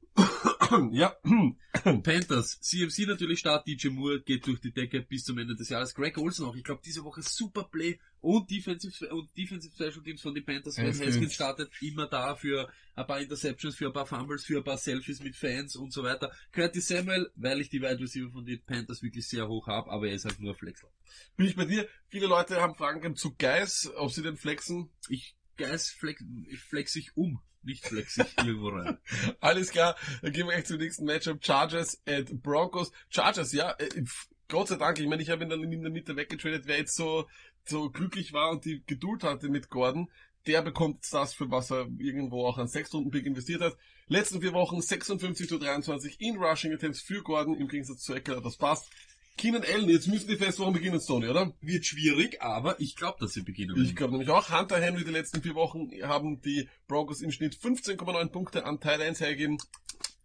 ja, 0.92 1.16
Panthers, 2.02 2.60
CMC 2.60 3.06
natürlich 3.06 3.40
Start, 3.40 3.66
DJ 3.66 3.88
Moore 3.88 4.20
geht 4.20 4.46
durch 4.46 4.60
die 4.60 4.72
Decke 4.72 5.02
bis 5.02 5.24
zum 5.24 5.38
Ende 5.38 5.56
des 5.56 5.68
Jahres. 5.68 5.94
Greg 5.94 6.18
Olsen 6.18 6.44
auch, 6.44 6.56
ich 6.56 6.64
glaube 6.64 6.82
diese 6.84 7.04
Woche 7.04 7.22
super 7.22 7.64
Play 7.64 7.98
und 8.20 8.50
Defensive, 8.50 9.08
und 9.10 9.36
Defensive 9.36 9.72
Special 9.74 10.02
Teams 10.02 10.20
von 10.20 10.34
den 10.34 10.44
Panthers. 10.44 10.76
Wenn 10.76 10.88
Haskins. 10.88 11.34
Startet, 11.34 11.70
immer 11.80 12.06
da 12.06 12.34
für 12.34 12.68
ein 12.94 13.06
paar 13.06 13.20
Interceptions, 13.20 13.76
für 13.76 13.86
ein 13.86 13.92
paar 13.92 14.06
Fumbles, 14.06 14.44
für 14.44 14.58
ein 14.58 14.64
paar 14.64 14.78
Selfies 14.78 15.22
mit 15.22 15.36
Fans 15.36 15.76
und 15.76 15.92
so 15.92 16.02
weiter. 16.02 16.32
Curtis 16.52 16.88
Samuel, 16.88 17.30
weil 17.36 17.60
ich 17.60 17.70
die 17.70 17.80
Wide 17.80 18.00
Receiver 18.00 18.30
von 18.30 18.44
den 18.44 18.62
Panthers 18.64 19.02
wirklich 19.02 19.26
sehr 19.28 19.48
hoch 19.48 19.66
habe, 19.68 19.90
aber 19.90 20.08
er 20.08 20.14
ist 20.14 20.24
halt 20.24 20.40
nur 20.40 20.54
Flexler. 20.54 20.90
bin 21.36 21.46
ich 21.46 21.56
bei 21.56 21.64
dir. 21.64 21.88
Viele 22.08 22.26
Leute 22.26 22.60
haben 22.60 22.74
Fragen 22.74 23.16
zu 23.16 23.34
Geis, 23.36 23.90
ob 23.96 24.12
sie 24.12 24.22
den 24.22 24.36
flexen. 24.36 24.90
Ich, 25.08 25.36
Geist, 25.56 25.90
flex, 25.90 26.22
ich 26.48 26.60
flex 26.60 26.96
ich 26.96 27.16
um, 27.16 27.40
nicht 27.68 27.86
flex 27.86 28.18
ich 28.18 28.38
irgendwo 28.38 28.70
rein. 28.70 28.98
Alles 29.40 29.70
klar, 29.70 29.94
dann 30.22 30.32
gehen 30.32 30.46
wir 30.46 30.54
gleich 30.54 30.66
zum 30.66 30.78
nächsten 30.78 31.04
Matchup. 31.04 31.44
Chargers 31.44 32.02
at 32.06 32.42
Broncos. 32.42 32.90
Chargers, 33.10 33.52
ja, 33.52 33.74
äh, 33.78 34.04
Gott 34.48 34.68
sei 34.68 34.76
Dank. 34.76 34.98
Ich 34.98 35.06
meine, 35.06 35.22
ich 35.22 35.30
habe 35.30 35.44
ihn 35.44 35.50
dann 35.50 35.62
in 35.62 35.82
der 35.82 35.92
Mitte 35.92 36.16
weggetradet. 36.16 36.62
Wer 36.66 36.78
jetzt 36.78 36.96
so, 36.96 37.26
so 37.64 37.90
glücklich 37.90 38.32
war 38.32 38.50
und 38.50 38.64
die 38.64 38.82
Geduld 38.86 39.22
hatte 39.22 39.48
mit 39.50 39.68
Gordon, 39.68 40.10
der 40.46 40.62
bekommt 40.62 41.04
das, 41.10 41.34
für 41.34 41.50
was 41.50 41.70
er 41.70 41.88
irgendwo 41.98 42.46
auch 42.46 42.56
an 42.58 42.68
sechs 42.68 42.88
Stunden 42.88 43.10
Pick 43.10 43.26
investiert 43.26 43.60
hat. 43.60 43.76
Letzten 44.06 44.40
vier 44.40 44.54
Wochen 44.54 44.80
56 44.80 45.48
zu 45.48 45.58
23 45.58 46.20
in 46.20 46.38
Rushing 46.38 46.72
Attempts 46.72 47.02
für 47.02 47.22
Gordon, 47.22 47.54
im 47.54 47.68
Gegensatz 47.68 48.00
zu 48.00 48.14
Eckler, 48.14 48.40
das 48.40 48.56
passt. 48.56 48.90
Keenan 49.38 49.64
Allen, 49.64 49.88
jetzt 49.88 50.06
müssen 50.08 50.28
die 50.28 50.36
Festwochen 50.36 50.74
beginnen, 50.74 51.00
Stoney, 51.00 51.28
oder? 51.28 51.54
Wird 51.62 51.86
schwierig, 51.86 52.42
aber 52.42 52.78
ich 52.80 52.94
glaube, 52.96 53.16
dass 53.20 53.32
sie 53.32 53.42
beginnen. 53.42 53.80
Ich 53.82 53.96
glaube 53.96 54.12
nämlich 54.12 54.28
auch, 54.28 54.50
Hunter 54.50 54.78
Henry 54.80 55.04
die 55.04 55.10
letzten 55.10 55.40
vier 55.40 55.54
Wochen 55.54 55.90
haben 56.02 56.40
die 56.42 56.68
Broncos 56.88 57.22
im 57.22 57.30
Schnitt 57.30 57.54
15,9 57.54 58.28
Punkte 58.28 58.66
an 58.66 58.80
Teil 58.80 59.00
1 59.00 59.20
hergegeben. 59.20 59.58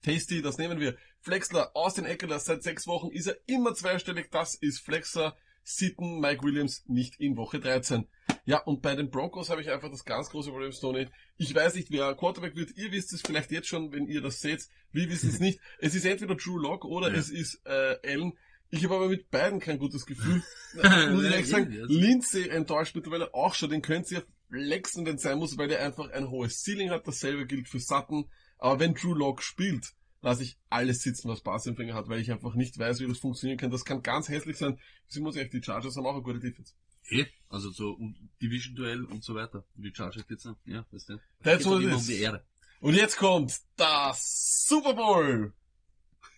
Tasty, 0.04 0.42
das 0.42 0.58
nehmen 0.58 0.80
wir. 0.82 0.98
Flexler, 1.22 1.72
Austin 1.76 2.04
Eckler, 2.06 2.40
seit 2.40 2.64
sechs 2.64 2.88
Wochen 2.88 3.10
ist 3.10 3.28
er 3.28 3.38
immer 3.46 3.74
zweistellig. 3.74 4.30
Das 4.32 4.56
ist 4.56 4.80
Flexler. 4.80 5.38
Sitten, 5.66 6.20
Mike 6.20 6.44
Williams 6.44 6.84
nicht 6.88 7.22
in 7.22 7.38
Woche 7.38 7.62
13. 7.62 8.06
Ja, 8.44 8.58
und 8.58 8.82
bei 8.82 8.96
den 8.96 9.10
Broncos 9.10 9.50
habe 9.50 9.62
ich 9.62 9.70
einfach 9.72 9.90
das 9.90 10.04
ganz 10.04 10.30
große 10.30 10.50
Problem, 10.50 10.74
Stoney. 10.74 11.08
Ich 11.38 11.56
weiß 11.56 11.76
nicht, 11.76 11.90
wer 11.90 12.14
Quarterback 12.16 12.58
wird. 12.58 12.76
Ihr 12.76 12.92
wisst 12.92 13.14
es 13.14 13.22
vielleicht 13.22 13.50
jetzt 13.52 13.70
schon, 13.70 13.94
wenn 13.94 14.08
ihr 14.08 14.20
das 14.22 14.42
seht. 14.42 14.68
Wir 14.92 15.10
wissen 15.10 15.30
es 15.30 15.40
nicht. 15.40 15.62
Es 15.80 15.96
ist 15.96 16.04
entweder 16.04 16.36
Drew 16.36 16.58
Lock 16.58 16.84
oder 16.84 17.10
Ja. 17.14 17.18
es 17.18 17.30
ist 17.30 17.62
äh, 17.66 17.96
Allen. 18.06 18.34
Ich 18.74 18.84
habe 18.86 18.96
aber 18.96 19.08
mit 19.08 19.30
beiden 19.30 19.60
kein 19.60 19.78
gutes 19.78 20.06
Gefühl. 20.08 20.42
Muss 20.74 21.24
ich 21.24 21.32
ehrlich 21.32 21.48
sagen, 21.48 21.72
Ja, 21.72 21.86
Lindsay 21.88 22.48
enttäuscht 22.50 22.96
mittlerweile 22.96 23.32
auch 23.34 23.54
schon. 23.54 23.70
Den 23.70 23.84
könnt 23.84 24.10
ihr 24.12 24.26
flexen, 24.50 25.06
wenn 25.06 25.20
sein 25.20 25.38
muss, 25.38 25.60
weil 25.60 25.68
der 25.68 25.84
einfach 25.86 26.10
ein 26.10 26.30
hohes 26.32 26.64
Ceiling 26.64 26.90
hat. 26.90 27.08
Dasselbe 27.08 27.46
gilt 27.46 27.70
für 27.70 27.80
Sutton. 27.80 28.26
Aber 28.58 28.80
wenn 28.80 28.96
Drew 28.96 29.14
Lock 29.14 29.44
spielt, 29.44 29.94
lasse 30.24 30.42
ich 30.42 30.58
alles 30.72 31.04
sitzen, 31.04 31.30
was 31.30 31.42
Passempfänger 31.42 31.94
hat, 31.94 32.10
weil 32.10 32.20
ich 32.20 32.32
einfach 32.32 32.56
nicht 32.56 32.80
weiß, 32.80 33.00
wie 33.00 33.08
das 33.08 33.20
funktionieren 33.20 33.60
kann. 33.60 33.70
Das 33.70 33.86
kann 33.86 34.02
ganz 34.02 34.28
hässlich 34.28 34.58
sein. 34.58 34.80
Sie 35.08 35.22
muss 35.22 35.36
echt, 35.36 35.54
die 35.54 35.62
Chargers 35.62 35.96
haben 35.96 36.08
auch 36.08 36.14
eine 36.16 36.24
gute 36.24 36.40
Defense. 36.40 36.74
Eh, 37.10 37.26
also 37.50 37.70
so 37.70 37.96
Division-Duell 38.42 39.04
und 39.06 39.24
so 39.24 39.36
weiter. 39.36 39.66
Die 39.76 39.94
Chargers 39.94 40.26
noch, 40.46 40.56
ja, 40.66 40.84
weißt 40.92 41.10
du. 41.10 41.20
That's 41.44 41.66
what 41.66 41.76
doch 41.76 41.82
it 41.82 41.90
is. 41.90 42.02
um 42.02 42.08
die 42.08 42.22
Ehre. 42.22 42.44
Und 42.80 42.96
jetzt 42.96 43.18
kommt 43.18 43.54
das 43.76 44.66
Super 44.68 44.96
Bowl. 44.96 45.54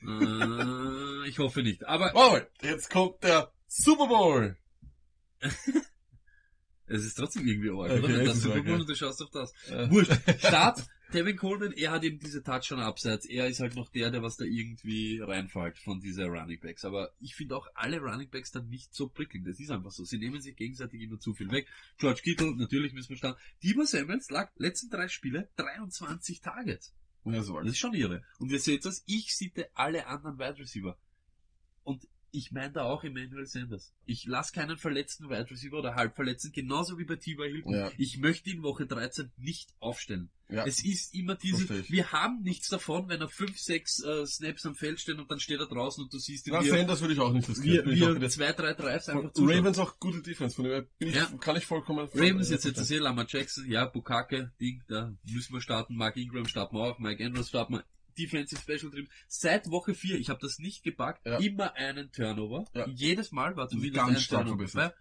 Äh, 0.02 1.28
ich 1.28 1.40
hoffe 1.40 1.62
nicht. 1.62 1.86
Aber 1.86 2.12
Wow, 2.14 2.42
jetzt 2.62 2.90
kommt 2.90 3.24
der 3.24 3.52
Super 3.68 4.08
Bowl. 4.08 4.58
es 6.88 7.06
ist 7.06 7.16
trotzdem 7.16 7.48
irgendwie 7.48 7.70
arg, 7.70 7.92
Okay, 7.92 8.14
oder? 8.14 8.24
Das 8.25 8.42
Super 8.42 8.62
Bowl 8.62 8.74
ja. 8.74 8.80
und 8.80 8.90
du 8.90 8.96
schaust 8.96 9.22
auf 9.22 9.30
das. 9.32 9.52
Äh, 9.70 9.90
Wurscht. 9.90 10.12
Start, 10.40 10.86
Tevin 11.12 11.38
Coleman, 11.38 11.72
er 11.74 11.92
hat 11.92 12.04
eben 12.04 12.20
diese 12.20 12.44
Touchdown 12.44 12.80
abseits. 12.80 13.25
Er 13.25 13.48
ist 13.48 13.60
halt 13.60 13.75
noch 13.75 13.90
der, 13.90 14.12
der 14.12 14.22
was 14.24 14.38
da 14.38 14.46
irgendwie 14.46 15.20
reinfällt 15.20 15.78
von 15.78 16.00
dieser 16.00 16.25
Running 16.25 16.60
Backs. 16.60 16.84
Aber 16.84 17.12
ich 17.20 17.36
finde 17.36 17.56
auch 17.56 17.68
alle 17.75 18.00
Running 18.00 18.30
Backs 18.30 18.52
dann 18.52 18.68
nicht 18.68 18.94
so 18.94 19.08
prickelnd. 19.08 19.48
Das 19.48 19.60
ist 19.60 19.72
einfach 19.72 19.92
so. 19.92 20.04
Sie 20.04 20.18
nehmen 20.18 20.42
sich 20.42 20.56
gegenseitig 20.56 21.02
immer 21.02 21.20
zu 21.20 21.34
viel 21.34 21.52
weg. 21.52 21.68
George 22.00 22.22
Kittle, 22.24 22.56
natürlich 22.56 22.94
müssen 22.94 23.10
wir 23.10 23.18
starten. 23.18 23.40
Debo 23.64 23.84
Samuels 23.84 24.30
lag 24.30 24.52
letzten 24.58 24.90
drei 24.90 25.08
Spiele 25.08 25.50
23 25.58 26.42
Targets. 26.42 26.94
Ja, 27.25 27.41
so 27.41 27.60
ist 27.60 27.77
schon 27.77 27.94
irre. 27.94 28.24
Und 28.39 28.51
wir 28.51 28.60
sehen 28.60 28.79
das, 28.84 29.03
ich 29.08 29.36
sitte 29.36 29.70
alle 29.74 30.05
anderen 30.08 30.38
Wide 30.38 30.60
Receiver. 30.60 30.98
Ich 32.36 32.51
meine 32.51 32.72
da 32.74 32.84
auch 32.84 33.04
Emmanuel 33.04 33.46
Sanders. 33.46 33.94
Ich 34.06 34.25
lasse 34.25 34.51
keinen 34.54 34.77
verletzten 34.77 35.30
Wide 35.30 35.50
Receiver 35.50 35.77
oder 35.80 35.96
halbverletzten, 35.96 36.51
genauso 36.51 36.98
wie 37.00 37.06
bei 37.06 37.15
T.Y. 37.15 37.50
Hilton. 37.50 37.74
Ja. 37.74 37.92
Ich 37.98 38.18
möchte 38.18 38.50
ihn 38.50 38.62
Woche 38.63 38.86
13 38.86 39.32
nicht 39.38 39.70
aufstellen. 39.80 40.30
Ja. 40.48 40.63
Es 40.65 40.86
ist 40.86 41.15
immer 41.15 41.34
diese, 41.36 41.68
wir 41.89 42.12
haben 42.12 42.44
nichts 42.44 42.70
davon, 42.70 43.10
wenn 43.10 43.20
er 43.20 43.30
fünf, 43.30 43.58
sechs 43.58 44.04
äh, 44.04 44.27
Snaps 44.27 44.63
am 44.68 44.75
Feld 44.75 45.00
stehen 45.00 45.20
und 45.20 45.32
dann 45.32 45.39
steht 45.39 45.60
er 45.60 45.65
draußen 45.65 46.04
und 46.04 46.13
du 46.13 46.20
siehst 46.20 46.46
ihn, 46.46 46.54
Na, 46.54 46.60
er, 46.60 46.65
Sanders 46.70 47.01
würde 47.01 47.13
ich 47.15 47.20
auch 47.20 47.34
nicht 47.34 47.50
riskieren. 47.50 47.89
er 47.89 47.96
wieder- 48.15 48.30
zwei, 48.30 48.51
drei 48.54 48.74
Drives 48.74 49.10
einfach 49.10 49.34
zuschaut. 49.34 49.56
Ravens 49.56 49.80
auch 49.80 50.00
gute 50.00 50.22
Defense, 50.22 50.56
von 50.56 50.65
dem 50.65 50.74
her 50.74 50.86
bin 51.00 51.10
ich, 51.10 51.15
Ja. 51.15 51.25
kann 51.39 51.56
ich 51.56 51.65
vollkommen 51.65 52.08
Ravens 52.13 52.51
jetzt 52.51 52.63
jetzt 52.65 52.86
sehen, 52.86 53.01
Lama 53.01 53.25
Jackson, 53.27 53.68
ja, 53.72 53.86
Bukake, 53.86 54.51
Ding, 54.62 54.84
da 54.88 55.15
müssen 55.24 55.54
wir 55.54 55.62
starten, 55.62 55.96
Mark 55.96 56.15
Ingram 56.15 56.46
starten 56.48 56.75
wir 56.75 56.82
auch, 56.82 57.00
Mike 57.00 57.25
Andrews 57.25 57.50
starten 57.50 57.74
wir, 57.74 57.84
Defensive 58.17 58.62
Special 58.62 58.91
Team. 58.91 59.07
Seit 59.27 59.69
Woche 59.69 59.93
4, 59.93 60.17
ich 60.19 60.29
habe 60.29 60.39
das 60.41 60.60
nicht 60.60 60.84
gepackt, 60.84 61.25
Ja. 61.25 61.38
immer 61.39 61.74
einen 61.75 62.12
Turnover. 62.12 62.65
Ja. 62.74 62.88
Jedes 62.88 63.31
Mal 63.31 63.55
war 63.55 63.67
zumindest 63.67 63.95
Ganz 63.95 64.17
ein 64.17 64.22
stark 64.22 64.45
Turnover. 64.45 64.67
verbessert. 64.67 64.95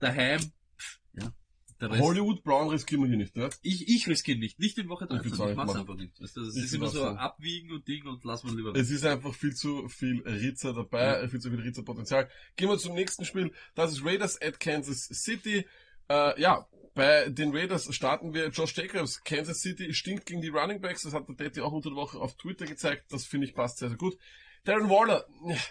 Daheim, 0.00 0.40
pff, 0.78 0.98
ja. 1.14 1.32
Hollywood 1.80 2.42
Brown 2.44 2.70
riskieren 2.70 3.02
wir 3.02 3.08
hier 3.08 3.18
nicht, 3.18 3.36
ja? 3.36 3.50
Ich, 3.62 3.88
ich 3.88 4.06
riskiere 4.08 4.38
nicht, 4.38 4.58
nicht 4.58 4.78
in 4.78 4.88
Woche 4.88 5.04
Ich 5.04 5.10
13, 5.10 5.24
würd's 5.24 5.34
ich, 5.36 5.40
auch 5.42 5.46
nicht 5.48 5.56
mach's 5.56 5.74
einfach 5.76 5.96
nicht. 5.96 6.18
Weißt 6.20 6.36
du, 6.36 6.44
das 6.44 6.56
Ich 6.56 6.64
ist 6.64 6.72
immer 6.74 6.88
so 6.88 7.04
abwiegen 7.04 7.72
und 7.72 7.86
Ding 7.86 8.06
und 8.06 8.24
lass 8.24 8.42
mal 8.44 8.56
lieber. 8.56 8.74
Es 8.74 8.90
ist 8.90 9.04
einfach 9.04 9.34
viel 9.34 9.54
zu 9.54 9.88
viel 9.88 10.22
Ritzer 10.22 10.72
dabei, 10.72 11.28
viel 11.28 11.40
zu 11.40 11.50
viel 11.50 11.60
Ritzerpotenzial. 11.60 12.30
Gehen 12.56 12.68
wir 12.70 12.78
zum 12.78 12.94
nächsten 12.94 13.24
Spiel. 13.26 13.52
Das 13.74 13.92
ist 13.92 14.02
Raiders 14.04 14.40
at 14.40 14.60
Kansas 14.60 15.04
City. 15.12 15.66
Äh, 16.08 16.40
ja, 16.40 16.66
bei 16.94 17.28
den 17.28 17.54
Raiders 17.54 17.92
starten 17.94 18.34
wir 18.34 18.48
Josh 18.48 18.76
Jacobs. 18.76 19.22
Kansas 19.24 19.60
City 19.60 19.92
stinkt 19.92 20.26
gegen 20.26 20.40
die 20.40 20.48
Running 20.48 20.80
Backs. 20.80 21.02
Das 21.02 21.12
hat 21.12 21.28
der 21.28 21.34
Daddy 21.34 21.60
auch 21.60 21.72
unter 21.72 21.90
der 21.90 21.96
Woche 21.96 22.18
auf 22.18 22.36
Twitter 22.36 22.66
gezeigt. 22.66 23.12
Das 23.12 23.26
finde 23.26 23.46
ich 23.46 23.54
passt 23.54 23.78
sehr, 23.78 23.88
sehr 23.88 23.98
gut. 23.98 24.16
Darren 24.64 24.88
Waller, 24.88 25.26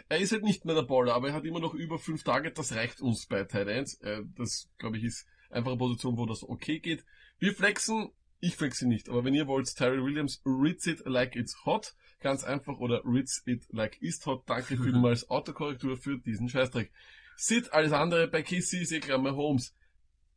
er 0.08 0.20
ist 0.20 0.34
halt 0.34 0.44
nicht 0.44 0.66
mehr 0.66 0.76
der 0.76 0.84
Baller, 0.84 1.16
aber 1.16 1.30
er 1.30 1.34
hat 1.34 1.46
immer 1.46 1.60
noch 1.60 1.74
über 1.74 1.98
fünf 1.98 2.24
Tage. 2.24 2.52
Das 2.52 2.76
reicht 2.76 3.02
uns 3.02 3.26
bei 3.26 3.44
Tight 3.44 3.68
Ends. 3.68 3.96
Äh, 4.02 4.22
das, 4.36 4.70
glaube 4.78 4.98
ich, 4.98 5.04
ist 5.04 5.26
einfach 5.50 5.72
eine 5.72 5.80
Position, 5.80 6.18
wo 6.18 6.26
das 6.26 6.44
okay 6.44 6.80
geht. 6.80 7.04
Wir 7.40 7.54
flexen, 7.54 8.12
ich 8.40 8.56
flexe 8.56 8.88
nicht, 8.88 9.10
aber 9.10 9.24
wenn 9.24 9.34
ihr 9.34 9.48
wollt, 9.48 9.74
Tyrell 9.76 10.04
Williams, 10.04 10.42
ritz 10.46 10.86
it 10.86 11.02
like 11.06 11.36
it's 11.36 11.66
hot. 11.66 11.96
Ganz 12.20 12.44
einfach, 12.44 12.78
oder 12.78 13.02
ritz 13.04 13.42
it 13.46 13.66
like 13.72 13.98
it's 14.02 14.26
hot. 14.26 14.44
Danke 14.48 14.78
vielmals 14.84 15.30
Autokorrektur 15.30 15.98
für 15.98 16.20
diesen 16.20 16.50
Scheißdreck. 16.50 16.92
Sit, 17.36 17.74
alles 17.74 17.94
andere 17.94 18.28
bei 18.28 18.44
KC 18.44 19.02
klar, 19.02 19.24
Holmes. 19.36 19.74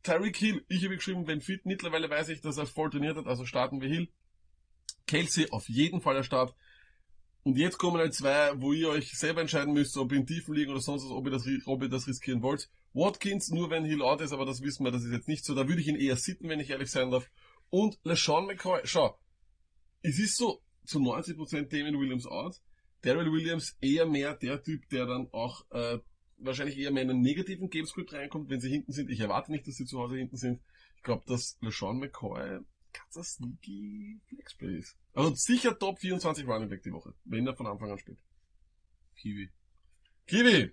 Tyreek 0.07 0.37
Hill, 0.37 0.65
ich 0.69 0.85
habe 0.85 0.95
geschrieben, 0.95 1.27
wenn 1.27 1.41
fit, 1.41 1.67
mittlerweile 1.67 2.09
weiß 2.09 2.29
ich, 2.29 2.41
dass 2.41 2.59
er 2.59 2.67
voll 2.67 2.91
trainiert 2.91 3.17
hat, 3.17 3.27
also 3.27 3.45
starten 3.45 3.81
wir 3.81 3.89
Hill. 3.89 4.09
Kelsey 5.07 5.51
auf 5.51 5.69
jeden 5.69 6.01
Fall 6.01 6.15
der 6.15 6.23
Start. 6.23 6.55
Und 7.43 7.59
jetzt 7.59 7.79
kommen 7.79 7.99
halt 7.99 8.15
zwei, 8.15 8.53
wo 8.61 8.73
ihr 8.73 8.89
euch 8.89 9.11
selber 9.19 9.41
entscheiden 9.41 9.75
müsst, 9.75 9.97
ob 9.97 10.13
ihr 10.13 10.19
in 10.19 10.27
Tiefen 10.27 10.55
liegen 10.55 10.71
oder 10.71 10.81
sonst 10.81 11.05
was, 11.05 11.11
ob 11.11 11.27
ihr 11.27 11.33
das, 11.33 11.45
ob 11.67 11.83
ihr 11.83 11.89
das 11.89 12.07
riskieren 12.07 12.43
wollt. 12.43 12.69
Watkins, 12.93 13.51
nur 13.51 13.71
wenn 13.71 13.85
Hill 13.85 14.03
out 14.03 14.21
ist, 14.21 14.33
aber 14.33 14.47
das 14.47 14.63
wissen 14.63 14.85
wir, 14.85 14.93
das 14.93 15.03
ist 15.03 15.13
jetzt 15.13 15.29
nicht 15.29 15.45
so. 15.45 15.55
Da 15.55 15.67
würde 15.67 15.81
ich 15.81 15.89
ihn 15.89 15.97
eher 15.97 16.17
sitten, 16.17 16.49
wenn 16.49 16.61
ich 16.61 16.71
ehrlich 16.71 16.91
sein 16.91 17.11
darf. 17.11 17.29
Und 17.71 17.99
LeSean 18.05 18.47
McCoy, 18.47 18.81
schau, 18.85 19.19
es 20.03 20.21
ist 20.21 20.37
so, 20.37 20.63
zu 20.85 21.01
90% 21.01 21.69
Damien 21.69 21.99
Williams 21.99 22.27
out. 22.27 22.61
Daryl 23.03 23.33
Williams 23.33 23.77
eher 23.81 24.07
mehr 24.07 24.35
der 24.35 24.63
Typ, 24.63 24.89
der 24.89 25.07
dann 25.07 25.29
auch 25.33 25.65
äh, 25.71 25.99
wahrscheinlich 26.39 26.79
eher 26.79 26.91
mehr 26.91 27.03
in 27.03 27.11
einen 27.11 27.21
negativen 27.21 27.71
Gamescript 27.71 28.13
reinkommt, 28.13 28.51
wenn 28.51 28.61
sie 28.61 28.71
hinten 28.71 28.93
sind. 28.93 29.11
Ich 29.11 29.21
erwarte 29.21 29.51
nicht, 29.53 29.67
dass 29.67 29.77
sie 29.77 29.87
zu 29.87 29.99
Hause 29.99 30.17
hinten 30.17 30.37
sind. 30.37 30.61
Ich 30.97 31.03
glaube, 31.03 31.25
dass 31.27 31.57
LeSean 31.61 31.99
McCoy 31.99 32.61
ganz 32.93 33.17
ein 33.17 33.25
sneaky 33.25 34.21
Flexplay 34.29 34.79
ist. 34.79 34.97
Also 35.15 35.35
sicher 35.35 35.79
Top 35.79 35.99
24 35.99 36.47
Running 36.47 36.69
Back 36.69 36.83
die 36.83 36.93
Woche, 36.93 37.15
wenn 37.25 37.47
er 37.47 37.55
von 37.57 37.67
Anfang 37.67 37.91
an 37.91 37.99
spielt. 37.99 38.19
Kiwi. 39.17 39.51
Kiwi! 40.27 40.73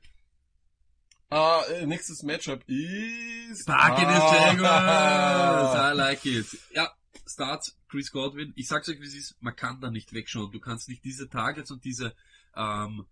Äh, 1.32 1.86
nächstes 1.86 2.22
Matchup 2.24 2.64
ist... 2.68 3.66
Parkin 3.66 4.08
is 4.10 4.20
Ah. 4.22 4.54
Jaguars! 4.54 5.94
I 5.94 5.98
like 5.98 6.26
it. 6.26 6.46
Ja, 6.74 6.92
Starts 7.26 7.78
Chris 7.90 8.12
Godwin. 8.12 8.54
Ich 8.56 8.68
sag's 8.68 8.90
euch, 8.90 9.00
wie 9.00 9.06
es 9.06 9.16
ist, 9.16 9.36
man 9.42 9.56
kann 9.56 9.80
da 9.82 9.90
nicht 9.90 10.14
wegschauen. 10.14 10.52
Du 10.52 10.60
kannst 10.60 10.90
nicht 10.90 11.04
diese 11.04 11.30
Targets 11.30 11.72
und 11.72 11.84
diese, 11.84 12.16
ähm, 12.56 13.06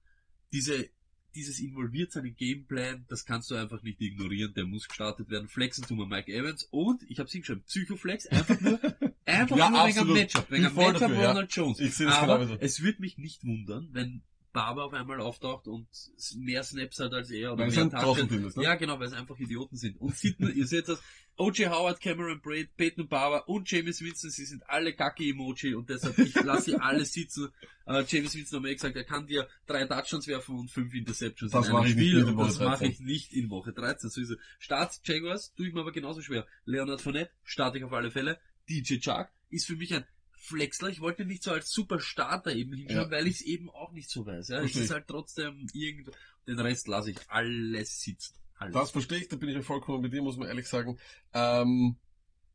diese, 0.51 0.89
dieses 1.35 1.59
involviert 1.59 2.11
sein 2.11 2.25
im 2.25 2.35
Gameplan, 2.35 3.05
das 3.07 3.25
kannst 3.25 3.49
du 3.51 3.55
einfach 3.55 3.81
nicht 3.83 4.01
ignorieren. 4.01 4.53
Der 4.53 4.65
muss 4.65 4.87
gestartet 4.87 5.29
werden. 5.29 5.47
Flexen 5.47 5.85
tun 5.85 5.97
wir 5.97 6.05
Mike 6.05 6.31
Evans 6.31 6.67
und, 6.71 7.03
ich 7.09 7.19
hab's 7.19 7.31
hingeschrieben, 7.31 7.63
Psychoflex, 7.63 8.27
einfach 8.27 8.59
nur, 8.59 8.79
einfach 9.25 9.57
Ja, 9.57 9.69
nur 9.69 9.87
wegen 9.87 9.99
am 9.99 10.13
Matchup, 10.13 10.51
wegen 10.51 10.69
voll 10.69 10.85
Matchup 10.93 10.99
dafür, 10.99 11.21
ja. 11.21 11.29
Ronald 11.29 11.55
Jones. 11.55 11.79
Ich 11.79 11.95
sehe 11.95 12.07
das 12.07 12.15
Aber 12.17 12.39
genau 12.39 12.53
so. 12.55 12.57
es 12.59 12.81
würde 12.81 13.01
mich 13.01 13.17
nicht 13.17 13.43
wundern, 13.45 13.89
wenn 13.91 14.21
Barber 14.53 14.85
auf 14.85 14.93
einmal 14.93 15.19
auftaucht 15.21 15.67
und 15.67 15.87
mehr 16.35 16.63
Snaps 16.63 16.99
hat 16.99 17.13
als 17.13 17.31
er 17.31 17.53
oder 17.53 17.63
Weil 17.65 17.71
mehr 17.71 18.45
ist, 18.47 18.57
ne? 18.57 18.63
Ja, 18.63 18.75
genau, 18.75 18.99
weil 18.99 19.07
es 19.07 19.13
einfach 19.13 19.37
Idioten 19.39 19.77
sind. 19.77 19.99
Und 19.99 20.15
sieht 20.15 20.39
nur, 20.39 20.51
ihr 20.51 20.67
seht 20.67 20.87
das, 20.87 21.01
O.J. 21.37 21.69
Howard, 21.69 22.01
Cameron 22.01 22.41
Braid, 22.41 22.75
Peyton 22.75 23.07
Barber 23.07 23.47
und 23.47 23.69
James 23.71 24.01
Winston, 24.01 24.29
sie 24.29 24.45
sind 24.45 24.69
alle 24.69 24.93
Kacke-Emoji 24.93 25.75
und 25.75 25.89
deshalb, 25.89 26.17
ich 26.19 26.35
lasse 26.35 26.71
sie 26.71 26.75
alle 26.75 27.05
sitzen. 27.05 27.49
Äh, 27.85 28.03
James 28.07 28.35
Winston 28.35 28.57
hat 28.57 28.63
mir 28.63 28.73
gesagt, 28.73 28.95
er 28.95 29.03
kann 29.05 29.25
dir 29.25 29.47
drei 29.65 29.85
Touchdowns 29.85 30.27
werfen 30.27 30.59
und 30.59 30.69
fünf 30.69 30.93
Interceptions 30.93 31.51
Das 31.51 31.67
in 31.67 31.75
einem 31.75 31.87
Spiel 31.87 32.23
und 32.25 32.37
das 32.37 32.59
mache 32.59 32.79
13. 32.79 32.91
ich 32.91 32.99
nicht 32.99 33.33
in 33.33 33.49
Woche 33.49 33.73
13. 33.73 34.09
So 34.09 34.21
ist 34.21 34.31
es. 34.31 34.37
Start 34.59 34.99
Jaguars, 35.03 35.53
tue 35.55 35.67
ich 35.67 35.73
mir 35.73 35.81
aber 35.81 35.91
genauso 35.91 36.21
schwer. 36.21 36.45
Leonard 36.65 37.01
Fournette, 37.01 37.31
starte 37.43 37.77
ich 37.77 37.83
auf 37.83 37.93
alle 37.93 38.11
Fälle. 38.11 38.39
DJ 38.69 38.99
Chark 38.99 39.31
ist 39.49 39.65
für 39.65 39.75
mich 39.75 39.93
ein 39.93 40.05
Flexler. 40.41 40.89
Ich 40.89 41.01
wollte 41.01 41.23
nicht 41.25 41.43
so 41.43 41.51
als 41.51 41.71
super 41.71 41.99
Starter 41.99 42.53
eben 42.53 42.73
hinschauen, 42.73 43.09
Ja. 43.09 43.11
weil 43.11 43.27
ich 43.27 43.35
es 43.35 43.41
eben 43.41 43.69
auch 43.69 43.91
nicht 43.91 44.09
so 44.09 44.25
weiß. 44.25 44.49
Ja. 44.49 44.61
Es 44.61 44.75
ist 44.75 44.89
halt 44.91 45.07
trotzdem 45.07 45.67
irgendwo, 45.71 46.11
den 46.47 46.59
Rest 46.59 46.87
lasse 46.87 47.11
ich 47.11 47.17
alles 47.27 48.01
sitzen. 48.01 48.35
Alles. 48.57 48.73
Das 48.73 48.91
verstehe 48.91 49.19
ich, 49.19 49.27
da 49.27 49.35
bin 49.35 49.49
ich 49.49 49.55
ja 49.55 49.61
vollkommen 49.61 50.01
bei 50.01 50.07
dir, 50.09 50.21
muss 50.21 50.37
man 50.37 50.47
ehrlich 50.47 50.67
sagen. 50.67 50.97
Ähm, 51.33 51.95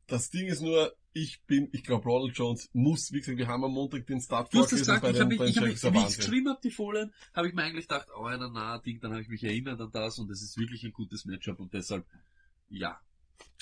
das 0.05 0.29
Ding 0.29 0.47
ist 0.47 0.61
nur, 0.61 0.93
ich 1.13 1.41
bin, 1.43 1.69
ich 1.71 1.83
glaube, 1.83 2.03
Ronald 2.09 2.37
Jones 2.37 2.69
muss, 2.73 3.11
wie 3.11 3.19
gesagt, 3.19 3.37
wir 3.37 3.47
haben 3.47 3.63
am 3.63 3.71
Montag 3.71 4.05
den 4.05 4.21
Start 4.21 4.53
Du 4.53 4.59
hast 4.59 4.71
es 4.73 4.85
vorgelesen 4.85 5.01
gesagt, 5.01 5.15
ich 5.15 5.19
habe 5.21 5.29
mich, 5.29 5.37
bei 5.39 5.45
ich 5.47 5.57
hab 5.57 5.63
mich, 5.65 5.81
Jaguars, 5.81 6.05
wie 6.05 6.11
ich 6.11 6.17
geschrieben 6.17 6.49
habe, 6.49 6.59
die 6.61 6.71
Folien, 6.71 7.13
habe 7.33 7.47
ich 7.47 7.53
mir 7.53 7.63
eigentlich 7.63 7.87
gedacht, 7.87 8.07
oh, 8.17 8.23
einer 8.25 8.49
na, 8.49 8.77
Ding, 8.79 8.99
dann 8.99 9.11
habe 9.11 9.21
ich 9.21 9.27
mich 9.29 9.43
erinnert 9.43 9.79
an 9.79 9.91
das 9.91 10.19
und 10.19 10.29
es 10.29 10.41
ist 10.41 10.57
wirklich 10.57 10.83
ein 10.83 10.91
gutes 10.93 11.25
Matchup 11.25 11.59
und 11.59 11.73
deshalb, 11.73 12.05
ja. 12.69 12.99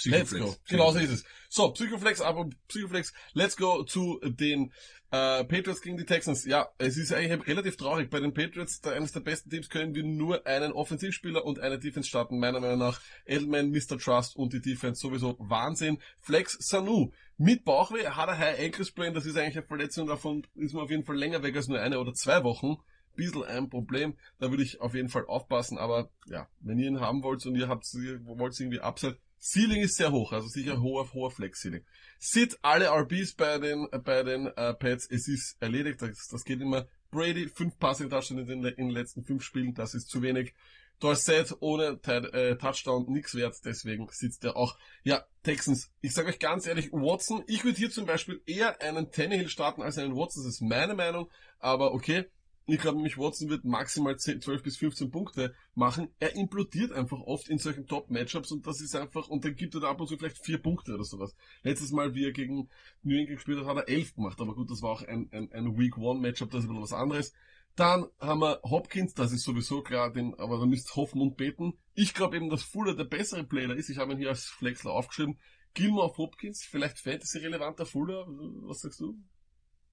Let's 0.05 0.32
go. 0.32 0.55
Genau 0.67 0.91
so 0.91 1.00
ist 1.00 1.12
es. 1.12 1.24
So, 1.50 1.72
Psychoflex, 1.72 2.22
aber 2.22 2.50
Psychoflex, 2.67 3.13
let's 3.34 3.55
go 3.55 3.84
zu 3.84 4.20
den 4.24 4.74
äh, 5.12 5.46
Patriots 5.46 5.82
gegen 5.82 5.98
die 5.98 6.05
Texans. 6.05 6.46
Ja, 6.46 6.67
es 6.77 6.98
ist 6.98 7.13
eigentlich 7.13 7.48
relativ 7.48 7.77
traurig. 7.77 8.10
Bei 8.10 8.20
den 8.20 8.34
Patriots, 8.34 8.82
der, 8.82 8.94
eines 8.94 9.13
der 9.13 9.22
besten 9.22 9.50
Teams, 9.50 9.70
können 9.70 9.96
wir 9.96 10.03
nur 10.03 10.46
einen 10.46 10.74
Offensivspieler 10.74 11.46
und 11.46 11.60
eine 11.60 11.79
Defense 11.79 12.10
starten. 12.10 12.39
Meiner 12.39 12.60
Meinung 12.60 12.79
nach 12.79 13.00
Edelman, 13.25 13.72
Mr. 13.72 13.98
Trust 13.98 14.36
und 14.36 14.53
die 14.53 14.62
Defense 14.62 15.00
sowieso 15.00 15.38
Wahnsinn. 15.39 16.00
Flex 16.20 16.58
Sanu 16.60 17.12
mit 17.38 17.65
Bauchweh, 17.65 18.08
hat 18.08 18.29
er 18.29 18.38
High 18.38 18.60
Ankle 18.60 18.86
Sprain, 18.86 19.13
das 19.13 19.25
ist 19.25 19.38
eigentlich 19.38 19.58
eine 19.58 19.67
Verletzung, 19.67 20.08
davon 20.08 20.48
ist 20.55 20.74
man 20.74 20.84
auf 20.84 20.89
jeden 20.89 21.03
Fall 21.03 21.17
länger 21.17 21.44
weg 21.44 21.55
als 21.55 21.67
nur 21.67 21.79
eine 21.79 22.00
oder 22.00 22.13
zwei 22.13 22.44
Wochen. 22.44 22.77
Bisschen 23.15 23.44
ein 23.44 23.70
Problem, 23.70 24.17
da 24.39 24.50
würde 24.51 24.63
ich 24.63 24.82
auf 24.82 24.94
jeden 24.94 25.08
Fall 25.08 25.25
aufpassen, 25.25 25.77
aber 25.77 26.10
ja, 26.27 26.50
wenn 26.60 26.79
ihr 26.79 26.88
ihn 26.88 27.00
haben 27.00 27.24
wollt 27.24 27.46
und 27.46 27.55
ihr 27.55 27.70
habt, 27.70 27.86
ihr 27.94 28.20
wollt 28.25 28.60
irgendwie 28.60 28.82
Upside, 28.82 29.17
Ceiling 29.46 29.82
ist 29.82 29.98
sehr 29.98 30.12
hoch, 30.12 30.32
also 30.32 30.48
sicher 30.48 30.82
hoher, 30.82 31.14
hoher 31.14 31.30
Flex-Ceiling. 31.30 31.86
Sit 32.18 32.58
alle 32.64 32.88
RBs 32.88 33.36
bei 33.36 33.60
den, 33.60 33.88
bei 34.04 34.24
den 34.24 34.48
äh, 34.48 34.74
Pets, 34.74 35.08
es 35.12 35.28
ist 35.28 35.58
erledigt, 35.60 36.02
das, 36.02 36.28
das 36.30 36.44
geht 36.44 36.62
immer. 36.62 36.88
Brady, 37.12 37.48
fünf 37.48 37.78
Passing 37.78 38.10
Touchdowns 38.10 38.50
in 38.50 38.64
den, 38.64 38.74
in 38.74 38.88
den 38.88 38.90
letzten 38.90 39.24
fünf 39.24 39.44
Spielen, 39.44 39.75
das 39.75 39.94
ist 39.94 40.10
zu 40.10 40.24
wenig. 40.24 40.56
Dorset 41.00 41.56
ohne 41.60 42.00
äh, 42.08 42.56
Touchdown 42.56 43.06
nix 43.08 43.36
wert, 43.36 43.56
deswegen 43.64 44.08
sitzt 44.10 44.44
er 44.46 44.58
auch. 44.58 44.80
Ja, 45.04 45.24
Texans, 45.44 45.92
ich 46.02 46.14
sage 46.14 46.30
euch 46.30 46.40
ganz 46.40 46.66
ehrlich, 46.66 46.92
Watson, 46.92 47.44
ich 47.46 47.64
würde 47.64 47.78
hier 47.78 47.92
zum 47.92 48.08
Beispiel 48.08 48.42
eher 48.48 48.82
einen 48.82 49.12
Tannehill 49.12 49.50
starten 49.50 49.84
als 49.84 50.00
einen 50.00 50.16
Watson, 50.16 50.44
das 50.44 50.56
ist 50.56 50.62
meine 50.62 50.96
Meinung, 50.96 51.30
aber 51.60 51.94
okay, 51.94 52.25
ich 52.67 52.79
glaube 52.79 52.98
nämlich, 52.98 53.17
Watson 53.17 53.50
wird 53.50 53.63
maximal 53.63 54.17
10, 54.17 54.41
12 54.41 54.63
bis 54.63 54.77
15 54.77 55.12
Punkte 55.12 55.53
machen. 55.75 56.10
Er 56.19 56.36
implodiert 56.36 56.91
einfach 56.93 57.19
oft 57.19 57.48
in 57.48 57.60
solchen 57.60 57.86
Top-Matchups 57.86 58.51
und 58.51 58.65
das 58.65 58.81
ist 58.81 58.95
einfach, 58.95 59.27
und 59.27 59.45
dann 59.45 59.55
gibt 59.55 59.75
er 59.75 59.81
da 59.81 59.91
ab 59.91 60.01
und 60.01 60.07
zu 60.07 60.17
vielleicht 60.17 60.43
vier 60.43 60.57
Punkte 60.57 60.95
oder 60.95 61.03
sowas. 61.03 61.36
Letztes 61.62 61.91
Mal, 61.91 62.15
wie 62.15 62.25
er 62.25 62.31
gegen 62.31 62.69
New 63.03 63.15
England 63.15 63.38
gespielt 63.38 63.60
hat, 63.60 63.67
hat 63.67 63.77
er 63.77 63.89
elf 63.89 64.15
gemacht, 64.15 64.41
aber 64.41 64.55
gut, 64.55 64.72
das 64.72 64.81
war 64.81 64.91
auch 64.91 65.03
ein, 65.03 65.29
ein, 65.31 65.51
ein 65.51 65.77
Week-One-Matchup, 65.77 66.50
das 66.50 66.63
ist 66.63 66.67
bisschen 66.67 66.81
was 66.81 66.93
anderes. 66.93 67.34
Dann 67.75 68.07
haben 68.19 68.39
wir 68.39 68.62
Hopkins, 68.63 69.13
das 69.13 69.31
ist 69.31 69.43
sowieso 69.43 69.84
klar, 69.84 70.12
den, 70.12 70.34
aber 70.39 70.57
da 70.57 70.65
müsst 70.65 70.95
hoffen 70.95 71.22
und 71.22 71.38
beten. 71.38 71.74
Ich 71.93 72.13
glaube 72.13 72.38
eben, 72.38 72.50
dass 72.50 72.63
Fuller 72.63 72.95
der 72.95 73.03
bessere 73.03 73.43
Player 73.43 73.75
ist. 73.75 73.89
Ich 73.89 73.98
habe 73.98 74.13
ihn 74.13 74.17
hier 74.17 74.29
als 74.29 74.45
Flexler 74.45 74.91
aufgeschrieben. 74.91 75.38
Gilmore 75.74 76.05
auf 76.05 76.17
Hopkins, 76.17 76.63
vielleicht 76.63 77.00
Fantasy-relevanter 77.00 77.86
Fuller, 77.86 78.25
was 78.27 78.79
sagst 78.79 79.01
du? 79.01 79.19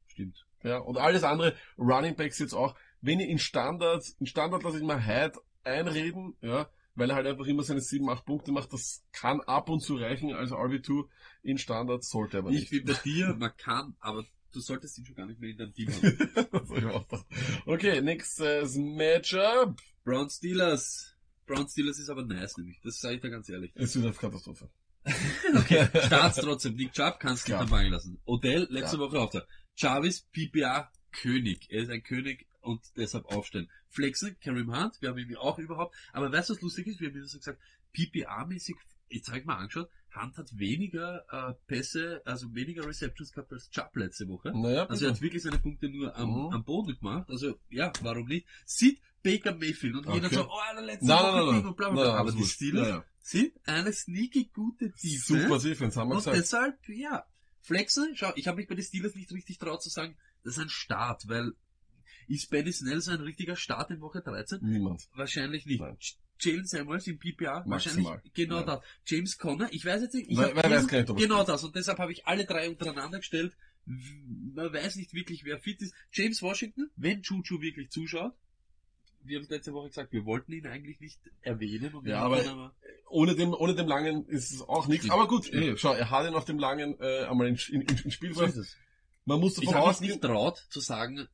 Stimmt. 0.06 0.46
Ja, 0.62 0.78
und 0.78 0.96
alles 0.98 1.22
andere, 1.24 1.54
Running 1.78 2.14
Backs 2.16 2.38
jetzt 2.38 2.54
auch, 2.54 2.74
wenn 3.00 3.20
ihr 3.20 3.28
in 3.28 3.38
Standard, 3.38 4.04
in 4.20 4.26
Standard 4.26 4.62
lasse 4.62 4.78
ich 4.78 4.84
mal 4.84 5.04
Hyde 5.04 5.38
einreden, 5.64 6.36
ja, 6.40 6.68
weil 6.94 7.10
er 7.10 7.16
halt 7.16 7.26
einfach 7.26 7.46
immer 7.46 7.62
seine 7.62 7.80
7, 7.80 8.08
8 8.08 8.24
Punkte 8.24 8.52
macht, 8.52 8.72
das 8.72 9.02
kann 9.12 9.40
ab 9.42 9.68
und 9.68 9.80
zu 9.80 9.96
reichen 9.96 10.32
als 10.34 10.50
RB2 10.52 11.04
in 11.42 11.58
Standard, 11.58 12.04
sollte 12.04 12.38
aber 12.38 12.50
Ich 12.50 12.70
nicht. 12.70 12.84
bin 12.84 12.84
bei 12.94 13.00
dir, 13.02 13.34
man 13.38 13.56
kann, 13.56 13.96
aber 14.00 14.24
du 14.52 14.60
solltest 14.60 14.98
ihn 14.98 15.06
schon 15.06 15.14
gar 15.16 15.26
nicht 15.26 15.40
mehr 15.40 15.50
in 15.50 15.56
deinem 15.56 15.72
Team 15.72 15.88
haben. 15.92 16.18
Ich 17.64 17.66
okay, 17.66 18.00
nächstes 18.00 18.76
Matchup. 18.76 19.80
Brown 20.04 20.28
Steelers. 20.28 21.14
Brown 21.46 21.68
Steelers 21.68 21.98
ist 21.98 22.08
aber 22.10 22.24
nice, 22.24 22.56
nämlich. 22.56 22.80
Das 22.82 22.98
sage 23.00 23.16
ich 23.16 23.20
da 23.20 23.28
ganz 23.28 23.48
ehrlich. 23.48 23.72
Es 23.74 23.94
wird 23.96 24.06
auf 24.06 24.18
Katastrophe. 24.18 24.68
Okay, 25.56 25.86
start's 26.06 26.36
trotzdem. 26.38 26.76
Nick 26.76 26.92
Chubb 26.92 27.18
kannst 27.18 27.48
du 27.48 27.56
nicht 27.58 27.68
fangen 27.68 27.90
lassen. 27.90 28.20
Odell, 28.24 28.66
letzte 28.70 28.96
Ja. 28.96 29.02
Woche 29.02 29.20
auf 29.20 29.30
der. 29.30 29.46
Jarvis, 29.82 30.22
PPA, 30.32 30.90
König. 31.12 31.66
Er 31.70 31.82
ist 31.82 31.90
ein 31.90 32.02
König 32.02 32.46
und 32.60 32.80
deshalb 32.96 33.26
aufstellen. 33.26 33.68
Flexen, 33.88 34.36
Kareem 34.40 34.74
Hunt, 34.74 35.00
wir 35.02 35.10
haben 35.10 35.18
ihn 35.18 35.36
auch 35.36 35.58
überhaupt. 35.58 35.94
Aber 36.12 36.32
weißt 36.32 36.50
du, 36.50 36.54
was 36.54 36.62
lustig 36.62 36.86
ist? 36.86 37.00
Wir 37.00 37.08
haben 37.10 37.24
so 37.26 37.38
gesagt, 37.38 37.60
PPA-mäßig, 37.94 38.74
jetzt 39.10 39.28
habe 39.28 39.38
ich 39.40 39.44
mal 39.44 39.56
angeschaut, 39.56 39.88
Hunt 40.14 40.36
hat 40.36 40.58
weniger 40.58 41.24
äh, 41.30 41.54
Pässe, 41.66 42.22
also 42.24 42.54
weniger 42.54 42.86
Receptions 42.86 43.32
gehabt 43.32 43.52
als 43.52 43.70
Chubb 43.70 43.96
letzte 43.96 44.28
Woche. 44.28 44.52
Naja, 44.54 44.86
Also 44.86 45.06
er 45.06 45.12
hat 45.12 45.20
wirklich 45.22 45.42
seine 45.42 45.58
Punkte 45.58 45.88
nur 45.88 46.14
am, 46.16 46.30
Mhm. 46.30 46.52
am 46.52 46.64
Boden 46.64 46.96
gemacht. 46.98 47.28
Also 47.30 47.58
ja, 47.70 47.92
warum 48.02 48.26
nicht? 48.26 48.46
Sieht 48.66 49.00
Baker 49.22 49.54
Mayfield 49.54 49.94
und 49.96 50.12
jeder 50.14 50.26
Okay. 50.26 50.34
sagt, 50.36 50.48
oh, 50.50 50.74
der 50.74 50.82
letzte 50.84 51.06
Nein, 51.06 51.18
Woche 51.18 51.26
nein, 51.36 51.44
nein, 51.46 51.54
nein. 51.56 51.66
und 51.66 51.76
bla 51.76 51.88
bla 51.90 51.94
Nein, 51.94 52.04
bla. 52.04 52.14
Aber 52.20 52.30
alles 52.32 52.34
die. 52.36 52.44
Steelers 52.50 52.88
Ja, 52.88 52.94
ja. 52.96 53.04
sind 53.20 53.52
eine 53.64 53.92
sneaky 53.92 54.50
gute 54.52 54.90
Defense. 54.90 55.18
Super 55.26 55.58
Defense, 55.58 56.00
haben 56.00 56.08
wir 56.08 56.14
Und 56.16 56.18
gesagt. 56.20 56.36
deshalb, 56.38 56.88
ja, 56.88 57.24
Flexen, 57.62 58.14
schau, 58.16 58.32
ich 58.36 58.46
habe 58.48 58.58
mich 58.58 58.68
bei 58.68 58.74
den 58.74 58.84
Steelers 58.84 59.14
nicht 59.14 59.32
richtig 59.32 59.58
traut 59.58 59.82
zu 59.82 59.88
sagen, 59.88 60.16
das 60.44 60.54
ist 60.56 60.62
ein 60.62 60.68
Start, 60.68 61.28
weil 61.28 61.52
ist 62.28 62.50
Benny 62.50 62.72
Snell 62.72 63.00
so 63.00 63.10
ein 63.12 63.20
richtiger 63.20 63.56
Start 63.56 63.90
in 63.90 64.00
Woche 64.00 64.20
13? 64.20 64.60
Niemand. 64.62 65.08
Wahrscheinlich 65.14 65.66
nicht. 65.66 65.80
Nein. 65.80 65.96
Jalen 66.40 66.66
Samuels 66.66 67.06
im 67.06 67.18
PPA, 67.18 67.62
Maximal. 67.66 68.04
wahrscheinlich 68.14 68.34
genau 68.34 68.60
Ja. 68.60 68.62
das. 68.64 68.80
James 69.06 69.38
Conner, 69.38 69.68
ich 69.72 69.84
weiß 69.84 70.02
jetzt 70.02 70.14
nicht, 70.14 70.28
ich 70.30 70.38
hab 70.38 70.54
wer 70.56 70.70
weiß 70.70 70.90
nicht, 70.90 71.16
Genau 71.16 71.44
das, 71.44 71.62
und 71.62 71.74
deshalb 71.76 71.98
habe 71.98 72.12
ich 72.12 72.26
alle 72.26 72.44
drei 72.44 72.68
untereinander 72.68 73.18
gestellt. 73.18 73.56
Man 73.84 74.72
weiß 74.72 74.96
nicht 74.96 75.12
wirklich, 75.14 75.44
wer 75.44 75.58
fit 75.58 75.80
ist. 75.82 75.94
James 76.12 76.42
Washington, 76.42 76.90
wenn 76.96 77.22
Juju 77.22 77.60
wirklich 77.60 77.90
zuschaut, 77.90 78.34
wir 79.24 79.38
haben 79.40 79.46
letzte 79.48 79.72
Woche 79.72 79.88
gesagt, 79.88 80.12
wir 80.12 80.24
wollten 80.24 80.52
ihn 80.52 80.66
eigentlich 80.66 81.00
nicht 81.00 81.20
erwähnen. 81.40 81.92
Ja, 82.04 82.20
aber- 82.22 82.42
dann 82.42 82.70
Ohne 83.08 83.34
dem, 83.34 83.52
ohne 83.52 83.74
dem 83.74 83.86
langen 83.86 84.26
ist 84.26 84.52
es 84.52 84.62
auch 84.62 84.86
nichts. 84.88 85.10
Aber 85.10 85.28
gut, 85.28 85.52
ey, 85.52 85.76
schau, 85.76 85.92
er 85.92 86.10
hat 86.10 86.26
ihn 86.26 86.34
auf 86.34 86.44
dem 86.46 86.58
langen 86.58 86.98
äh, 87.00 87.24
einmal 87.24 87.48
ins 87.48 87.68
in, 87.68 87.82
in, 87.82 87.98
ins 87.98 88.14
Spiel 88.14 88.34
so. 88.34 88.46
Man 89.24 89.38
muss 89.40 89.58
Ich 89.58 89.64
davon 89.66 89.74
habe 89.74 89.86
mich 89.86 89.90
ausgehen, 89.96 90.10
nicht 90.12 90.22
traut 90.22 90.58
zu 90.70 90.80
sagen, 90.80 91.28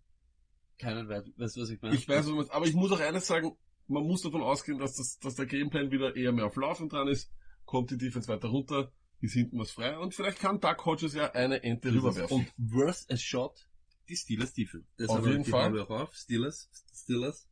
keinen 0.79 1.09
weiß, 1.09 1.25
weißt 1.37 1.57
du, 1.57 1.61
was 1.63 1.71
ich 1.71 1.81
meine? 1.83 1.95
Ich 1.95 2.09
weiß, 2.09 2.19
was 2.19 2.27
du 2.27 2.35
meinst, 2.35 2.51
aber 2.53 2.67
ich 2.67 2.75
muss 2.75 2.93
auch 2.93 3.01
eines 3.01 3.27
sagen, 3.27 3.57
man 3.87 4.03
muss 4.05 4.23
davon 4.23 4.43
ausgehen, 4.43 4.79
dass, 4.79 4.95
das, 4.97 5.19
dass 5.19 5.35
der 5.37 5.47
Gameplan 5.47 5.91
wieder 5.91 6.15
eher 6.15 6.33
mehr 6.33 6.47
auf 6.47 6.57
Laufen 6.57 6.89
dran 6.89 7.09
ist, 7.09 7.31
kommt 7.65 7.91
die 7.91 7.97
Defense 7.97 8.29
weiter 8.29 8.49
runter, 8.49 8.93
ist 9.21 9.33
hinten 9.33 9.59
was 9.59 9.71
frei 9.71 9.99
und 9.99 10.15
vielleicht 10.15 10.39
kann 10.39 10.61
Doug 10.61 10.85
Hodges 10.85 11.15
ja 11.15 11.33
eine 11.33 11.63
Ente 11.63 11.93
rüberwerfen. 11.93 12.37
Und 12.37 12.53
worth 12.73 13.07
a 13.11 13.17
shot, 13.17 13.67
die 14.09 14.17
Steelers 14.17 14.53
Defense. 14.53 14.87
Das 14.99 15.09
Auf 15.09 15.27
jeden 15.27 15.41
ich- 15.41 15.49
Fall. 15.49 15.87
Steelers, 16.13 16.69
Steelers. 16.95 17.48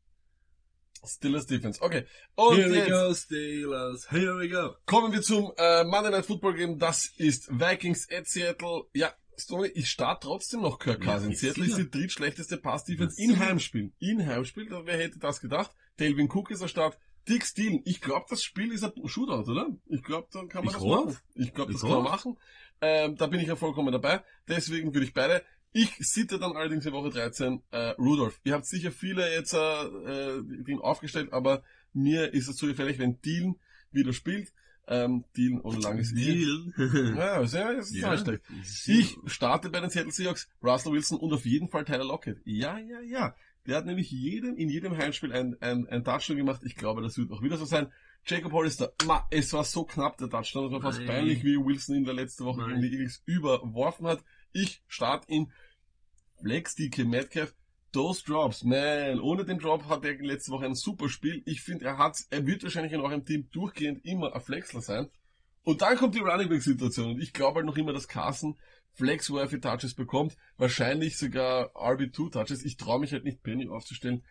Steelers 1.04 1.46
Defense. 1.46 1.80
Okay. 1.82 2.04
Und 2.34 2.56
Here 2.56 2.70
we 2.70 2.88
go, 2.88 3.12
Steelers. 3.14 4.10
Here 4.10 4.38
we 4.38 4.48
go. 4.48 4.74
kommen 4.86 5.12
wir 5.12 5.22
zum 5.22 5.52
äh, 5.56 5.84
Monday 5.84 6.10
Night 6.10 6.26
Football 6.26 6.54
Game. 6.54 6.78
Das 6.78 7.06
ist 7.16 7.48
Vikings 7.50 8.08
at 8.10 8.26
Seattle. 8.28 8.84
Ja, 8.94 9.12
Story, 9.38 9.70
ich 9.74 9.90
starte 9.90 10.26
trotzdem 10.26 10.62
noch 10.62 10.78
Kirk 10.78 11.04
Ja, 11.04 11.12
Cousins. 11.14 11.40
sicher. 11.40 11.52
Seattle 11.54 11.70
ist 11.70 11.78
die 11.78 11.90
drittschlechteste 11.90 12.56
Pass-Defense 12.56 13.16
Ja, 13.20 13.24
in 13.28 13.34
sicher. 13.34 13.46
Heimspiel. 13.46 13.92
In 13.98 14.26
Heimspiel, 14.26 14.68
wer 14.84 14.96
hätte 14.98 15.18
das 15.18 15.40
gedacht? 15.40 15.70
Delvin 16.00 16.30
Cook 16.30 16.50
ist 16.50 16.62
am 16.62 16.68
Start. 16.68 16.98
Dick 17.28 17.44
Steele. 17.44 17.80
Ich 17.84 18.00
glaube, 18.00 18.26
das 18.30 18.42
Spiel 18.44 18.72
ist 18.72 18.84
ein 18.84 18.92
Shootout, 19.06 19.50
oder? 19.50 19.66
Ich 19.88 20.02
glaube, 20.02 20.28
dann 20.32 20.48
kann 20.48 20.64
man 20.64 20.68
Ich 20.74 20.80
das 20.80 20.82
hoffe. 20.82 21.06
machen. 21.06 21.18
Ich 21.34 21.52
glaube, 21.52 21.72
das 21.72 21.82
Ich 21.82 21.88
kann 21.88 22.02
man 22.02 22.10
machen. 22.12 22.38
Ähm, 22.80 23.16
da 23.16 23.26
bin 23.26 23.40
ich 23.40 23.48
ja 23.48 23.56
vollkommen 23.56 23.90
dabei. 23.90 24.22
Deswegen 24.48 24.94
würde 24.94 25.06
ich 25.06 25.12
beide. 25.14 25.42
Ich 25.72 25.94
sitte 25.98 26.38
dann 26.38 26.56
allerdings 26.56 26.86
in 26.86 26.92
Woche 26.92 27.10
13 27.10 27.62
äh, 27.70 27.78
Rudolph. 27.98 28.40
Ihr 28.44 28.54
habt 28.54 28.66
sicher 28.66 28.90
viele 28.90 29.30
jetzt 29.32 29.52
äh, 29.52 29.58
äh, 29.58 30.42
den 30.42 30.78
aufgestellt, 30.78 31.32
aber 31.32 31.62
mir 31.92 32.32
ist 32.32 32.48
es 32.48 32.56
zu 32.56 32.66
gefährlich, 32.66 32.98
wenn 32.98 33.20
Dealen 33.20 33.56
wieder 33.92 34.12
spielt. 34.12 34.52
Ähm, 34.88 35.24
Dealen 35.36 35.60
ohne 35.60 35.80
langes 35.80 36.12
I. 36.12 36.14
Deal. 36.14 37.14
Ja, 37.16 37.40
ist 37.40 37.54
ja, 37.54 37.70
ist 37.70 37.94
ja. 37.94 38.16
schlecht. 38.16 38.42
Ich 38.86 39.16
starte 39.26 39.68
bei 39.68 39.80
den 39.80 39.90
Seattle 39.90 40.12
Seahawks, 40.12 40.48
Russell 40.62 40.92
Wilson 40.92 41.18
und 41.18 41.32
auf 41.32 41.44
jeden 41.44 41.68
Fall 41.68 41.84
Tyler 41.84 42.04
Lockett. 42.04 42.38
Ja, 42.44 42.78
ja, 42.78 43.00
ja. 43.00 43.34
Der 43.66 43.78
hat 43.78 43.86
nämlich 43.86 44.10
jedem, 44.10 44.56
in 44.56 44.68
jedem 44.68 44.96
Heimspiel 44.96 45.32
ein, 45.32 45.56
ein, 45.60 45.88
ein 45.88 46.04
Touchdown 46.04 46.36
gemacht. 46.36 46.60
Ich 46.64 46.76
glaube, 46.76 47.02
das 47.02 47.18
wird 47.18 47.32
auch 47.32 47.42
wieder 47.42 47.56
so 47.56 47.64
sein. 47.64 47.88
Jacob 48.24 48.52
Hollister, 48.52 48.92
ma, 49.06 49.26
es 49.30 49.52
war 49.52 49.64
so 49.64 49.84
knapp, 49.84 50.18
der 50.18 50.28
Touchdown. 50.28 50.66
Es 50.66 50.72
war 50.72 50.82
fast 50.82 50.98
Nein. 50.98 51.08
peinlich, 51.08 51.44
wie 51.44 51.56
Wilson 51.56 51.96
ihn 51.96 52.04
der 52.04 52.14
letzte 52.14 52.44
Woche 52.44 52.60
Nein. 52.60 52.80
gegen 52.80 52.82
die 52.82 52.96
Eagles 52.96 53.22
überworfen 53.24 54.06
hat. 54.06 54.24
Ich 54.52 54.82
starte 54.86 55.26
in 55.28 55.52
Flex, 56.40 56.74
DK 56.74 57.04
Metcalf. 57.04 57.54
Those 57.92 58.22
Drops, 58.24 58.62
man, 58.62 59.20
ohne 59.20 59.44
den 59.44 59.58
Drop 59.58 59.88
hat 59.88 60.04
er 60.04 60.14
letzte 60.18 60.52
Woche 60.52 60.66
ein 60.66 60.74
super 60.74 61.08
Spiel. 61.08 61.42
Ich 61.46 61.62
finde, 61.62 61.86
er 61.86 61.96
hat, 61.96 62.18
er 62.28 62.46
wird 62.46 62.62
wahrscheinlich 62.62 62.92
in 62.92 63.00
eurem 63.00 63.24
Team 63.24 63.48
durchgehend 63.52 64.04
immer 64.04 64.34
ein 64.34 64.40
Flexler 64.42 64.82
sein. 64.82 65.08
Und 65.62 65.80
dann 65.80 65.96
kommt 65.96 66.14
die 66.14 66.20
Running 66.20 66.48
Back 66.48 66.62
Situation 66.62 67.14
und 67.14 67.22
ich 67.22 67.32
glaube 67.32 67.56
halt 67.56 67.66
noch 67.66 67.76
immer, 67.76 67.92
dass 67.92 68.06
Carson 68.06 68.58
Flexworthy 68.92 69.60
Touches 69.60 69.94
bekommt, 69.94 70.36
wahrscheinlich 70.56 71.18
sogar 71.18 71.74
RB2 71.74 72.32
Touches. 72.32 72.64
Ich 72.64 72.76
traue 72.76 73.00
mich 73.00 73.12
halt 73.12 73.24
nicht 73.24 73.42
Penny 73.42 73.68
aufzustellen. 73.68 74.24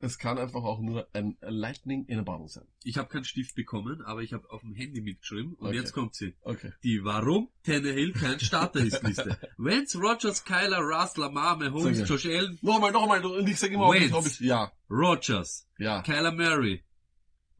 Das 0.00 0.18
kann 0.18 0.38
einfach 0.38 0.62
auch 0.64 0.80
nur 0.80 1.06
ein 1.12 1.36
Lightning 1.42 2.06
in 2.06 2.18
a 2.18 2.22
Bottle 2.22 2.48
sein. 2.48 2.66
Ich 2.84 2.96
habe 2.96 3.08
keinen 3.10 3.24
Stift 3.24 3.54
bekommen, 3.54 4.00
aber 4.02 4.22
ich 4.22 4.32
habe 4.32 4.50
auf 4.50 4.62
dem 4.62 4.72
Handy 4.74 5.02
mitgeschrieben 5.02 5.52
und 5.54 5.68
Okay. 5.68 5.76
jetzt 5.76 5.92
kommt 5.92 6.14
sie. 6.14 6.34
Okay. 6.40 6.72
Die 6.82 7.04
Warum 7.04 7.50
Tannehill 7.64 8.12
kein 8.14 8.40
Starter 8.40 8.80
ist 8.80 9.02
Liste. 9.02 9.38
Wentz, 9.58 9.94
Rogers, 9.96 10.42
Kyler, 10.44 10.78
Russ, 10.78 11.18
Lamar, 11.18 11.58
Mahomes, 11.58 11.98
Sag 11.98 12.08
ja. 12.08 12.14
Josh 12.14 12.26
Allen, 12.26 12.58
Nochmal, 12.62 12.92
nochmal, 12.92 13.24
und 13.26 13.46
ich 13.46 13.58
sage 13.58 13.74
immer, 13.74 13.90
Wentz. 13.92 14.12
ob 14.14 14.26
ich, 14.26 14.40
ja, 14.40 14.72
Rogers, 14.88 15.68
ja, 15.78 16.00
Kyler 16.02 16.32
Murray, 16.32 16.82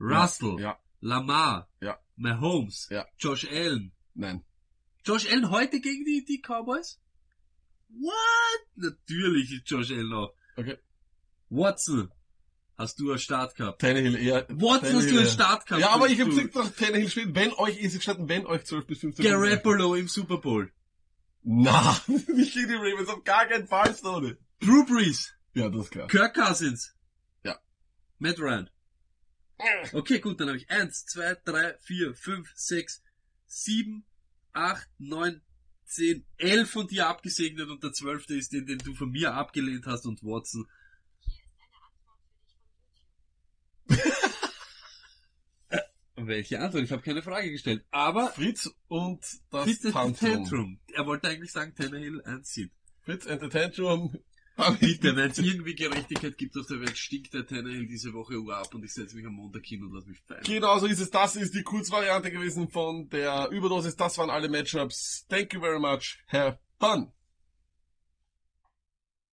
Russell, 0.01 0.59
ja, 0.61 0.79
Lamar, 1.01 1.69
Ja. 1.83 1.99
Mahomes, 2.17 2.89
Ja. 2.91 3.07
Josh 3.19 3.47
Allen. 3.51 3.93
nein. 4.15 4.43
Josh 5.05 5.31
Allen 5.31 5.51
heute 5.51 5.81
gegen 5.81 6.05
die, 6.07 6.25
die 6.27 6.41
Cowboys? 6.41 6.99
What? 7.91 8.67
Natürlich 8.77 9.53
ist 9.53 9.71
Josh 9.71 9.91
Allen 9.91 10.13
auch. 10.15 10.33
Okay. 10.57 10.79
Watson, 11.51 12.11
hast 12.81 12.99
du 12.99 13.11
einen 13.11 13.19
Start 13.19 13.55
gehabt. 13.57 13.81
Tannehill 13.81 14.17
eher. 14.17 14.47
Watson 14.49 14.71
hast 14.71 14.83
du 14.83 14.89
Tannehill 14.91 15.09
einen 15.19 15.27
eher. 15.27 15.33
Start 15.33 15.67
gehabt. 15.67 15.81
Ja, 15.83 15.91
aber 15.91 16.09
ich 16.09 16.21
habe 16.21 16.31
gesagt, 16.31 16.57
dass 16.57 16.75
Tannehill 16.75 17.11
spielt, 17.11 17.35
wenn 17.35 17.53
euch, 17.53 17.79
ist 17.79 17.95
gestanden, 17.95 18.29
wenn 18.29 18.47
euch 18.47 18.65
12 18.65 18.87
bis 18.87 18.99
15 19.01 19.25
Punkte- 19.25 19.49
Garoppolo 19.49 19.95
im 19.95 20.09
Super 20.09 20.39
Bowl. 20.39 20.73
Na, 21.43 21.99
nicht 22.07 22.55
gegen 22.55 22.69
die 22.69 22.75
Ravens, 22.75 23.09
auf 23.09 23.25
gar 23.25 23.47
keinen 23.47 23.67
Fall, 23.67 23.95
Stone. 23.95 24.37
Drew 24.61 24.85
Brees. 24.85 25.33
Ja, 25.55 25.69
das 25.69 25.87
ist 25.87 25.91
klar. 25.91 26.07
Kirk 26.09 26.35
Cousins. 26.35 26.95
Ja. 27.45 27.59
Matt 28.19 28.39
Ryan. 28.39 28.69
Okay, 29.93 30.21
gut, 30.21 30.41
dann 30.41 30.49
habe 30.49 30.57
ich 30.59 30.71
eins, 30.71 31.05
zwei, 31.05 31.37
drei, 31.45 31.75
vier, 31.81 32.15
fünf, 32.15 32.51
sechs, 32.55 33.03
sieben, 33.47 34.05
acht, 34.53 34.89
neun, 34.99 35.43
zehn, 35.85 36.25
elf 36.39 36.71
von 36.71 36.87
dir 36.87 37.09
abgesegnet 37.09 37.69
und 37.69 37.83
der 37.83 37.93
zwölfte 37.93 38.35
ist 38.35 38.53
den, 38.55 38.65
den 38.67 38.79
du 38.79 38.95
von 38.95 39.11
mir 39.11 39.35
abgelehnt 39.35 39.87
hast 39.87 40.07
und 40.07 40.23
Watson. 40.23 40.67
Welche 46.27 46.61
Antwort? 46.61 46.85
Ich 46.85 46.93
habe 46.93 47.03
keine 47.03 47.23
Frage 47.23 47.51
gestellt. 47.51 47.85
Aber 47.91 48.29
Fritz 48.29 48.71
und 48.89 49.21
das 49.51 49.65
Fitness 49.65 49.93
Tantrum. 49.93 50.31
Tantrum. 50.31 50.81
Er 50.93 51.07
wollte 51.07 51.29
eigentlich 51.29 51.53
sagen 51.53 51.75
Tannehill 51.75 52.23
1 52.23 52.53
Seed. 52.53 52.71
Fritz 53.03 53.27
and 53.27 53.41
the 53.41 53.49
Tantrum. 53.49 54.17
Bitte, 54.79 55.17
wenn 55.17 55.31
es 55.31 55.39
irgendwie 55.39 55.75
Gerechtigkeit 55.75 56.37
gibt 56.37 56.57
auf 56.59 56.67
der 56.67 56.81
Welt, 56.81 56.99
stinkt 56.99 57.33
der 57.33 57.47
Tannehill 57.47 57.87
diese 57.87 58.13
Woche 58.13 58.39
Uhr 58.39 58.57
ab 58.57 58.75
und 58.75 58.85
ich 58.85 58.93
setze 58.93 59.17
mich 59.17 59.25
am 59.25 59.33
Montag 59.33 59.65
hin 59.65 59.83
und 59.83 59.95
lass 59.95 60.07
mich 60.07 60.19
feiern. 60.21 60.43
Genau 60.45 60.79
so 60.79 60.87
ist 60.87 61.01
es. 61.01 61.11
Das 61.11 61.37
ist 61.37 61.55
die 61.55 61.63
Kurzvariante 61.63 62.31
gewesen 62.31 62.69
von 62.69 63.09
der 63.09 63.49
Überdosis. 63.51 63.97
Das 63.97 64.19
waren 64.19 64.29
alle 64.29 64.49
Matchups. 64.49 65.27
Thank 65.29 65.55
you 65.55 65.61
very 65.61 65.81
much. 65.81 66.19
Have 66.29 66.59
fun. 66.79 67.11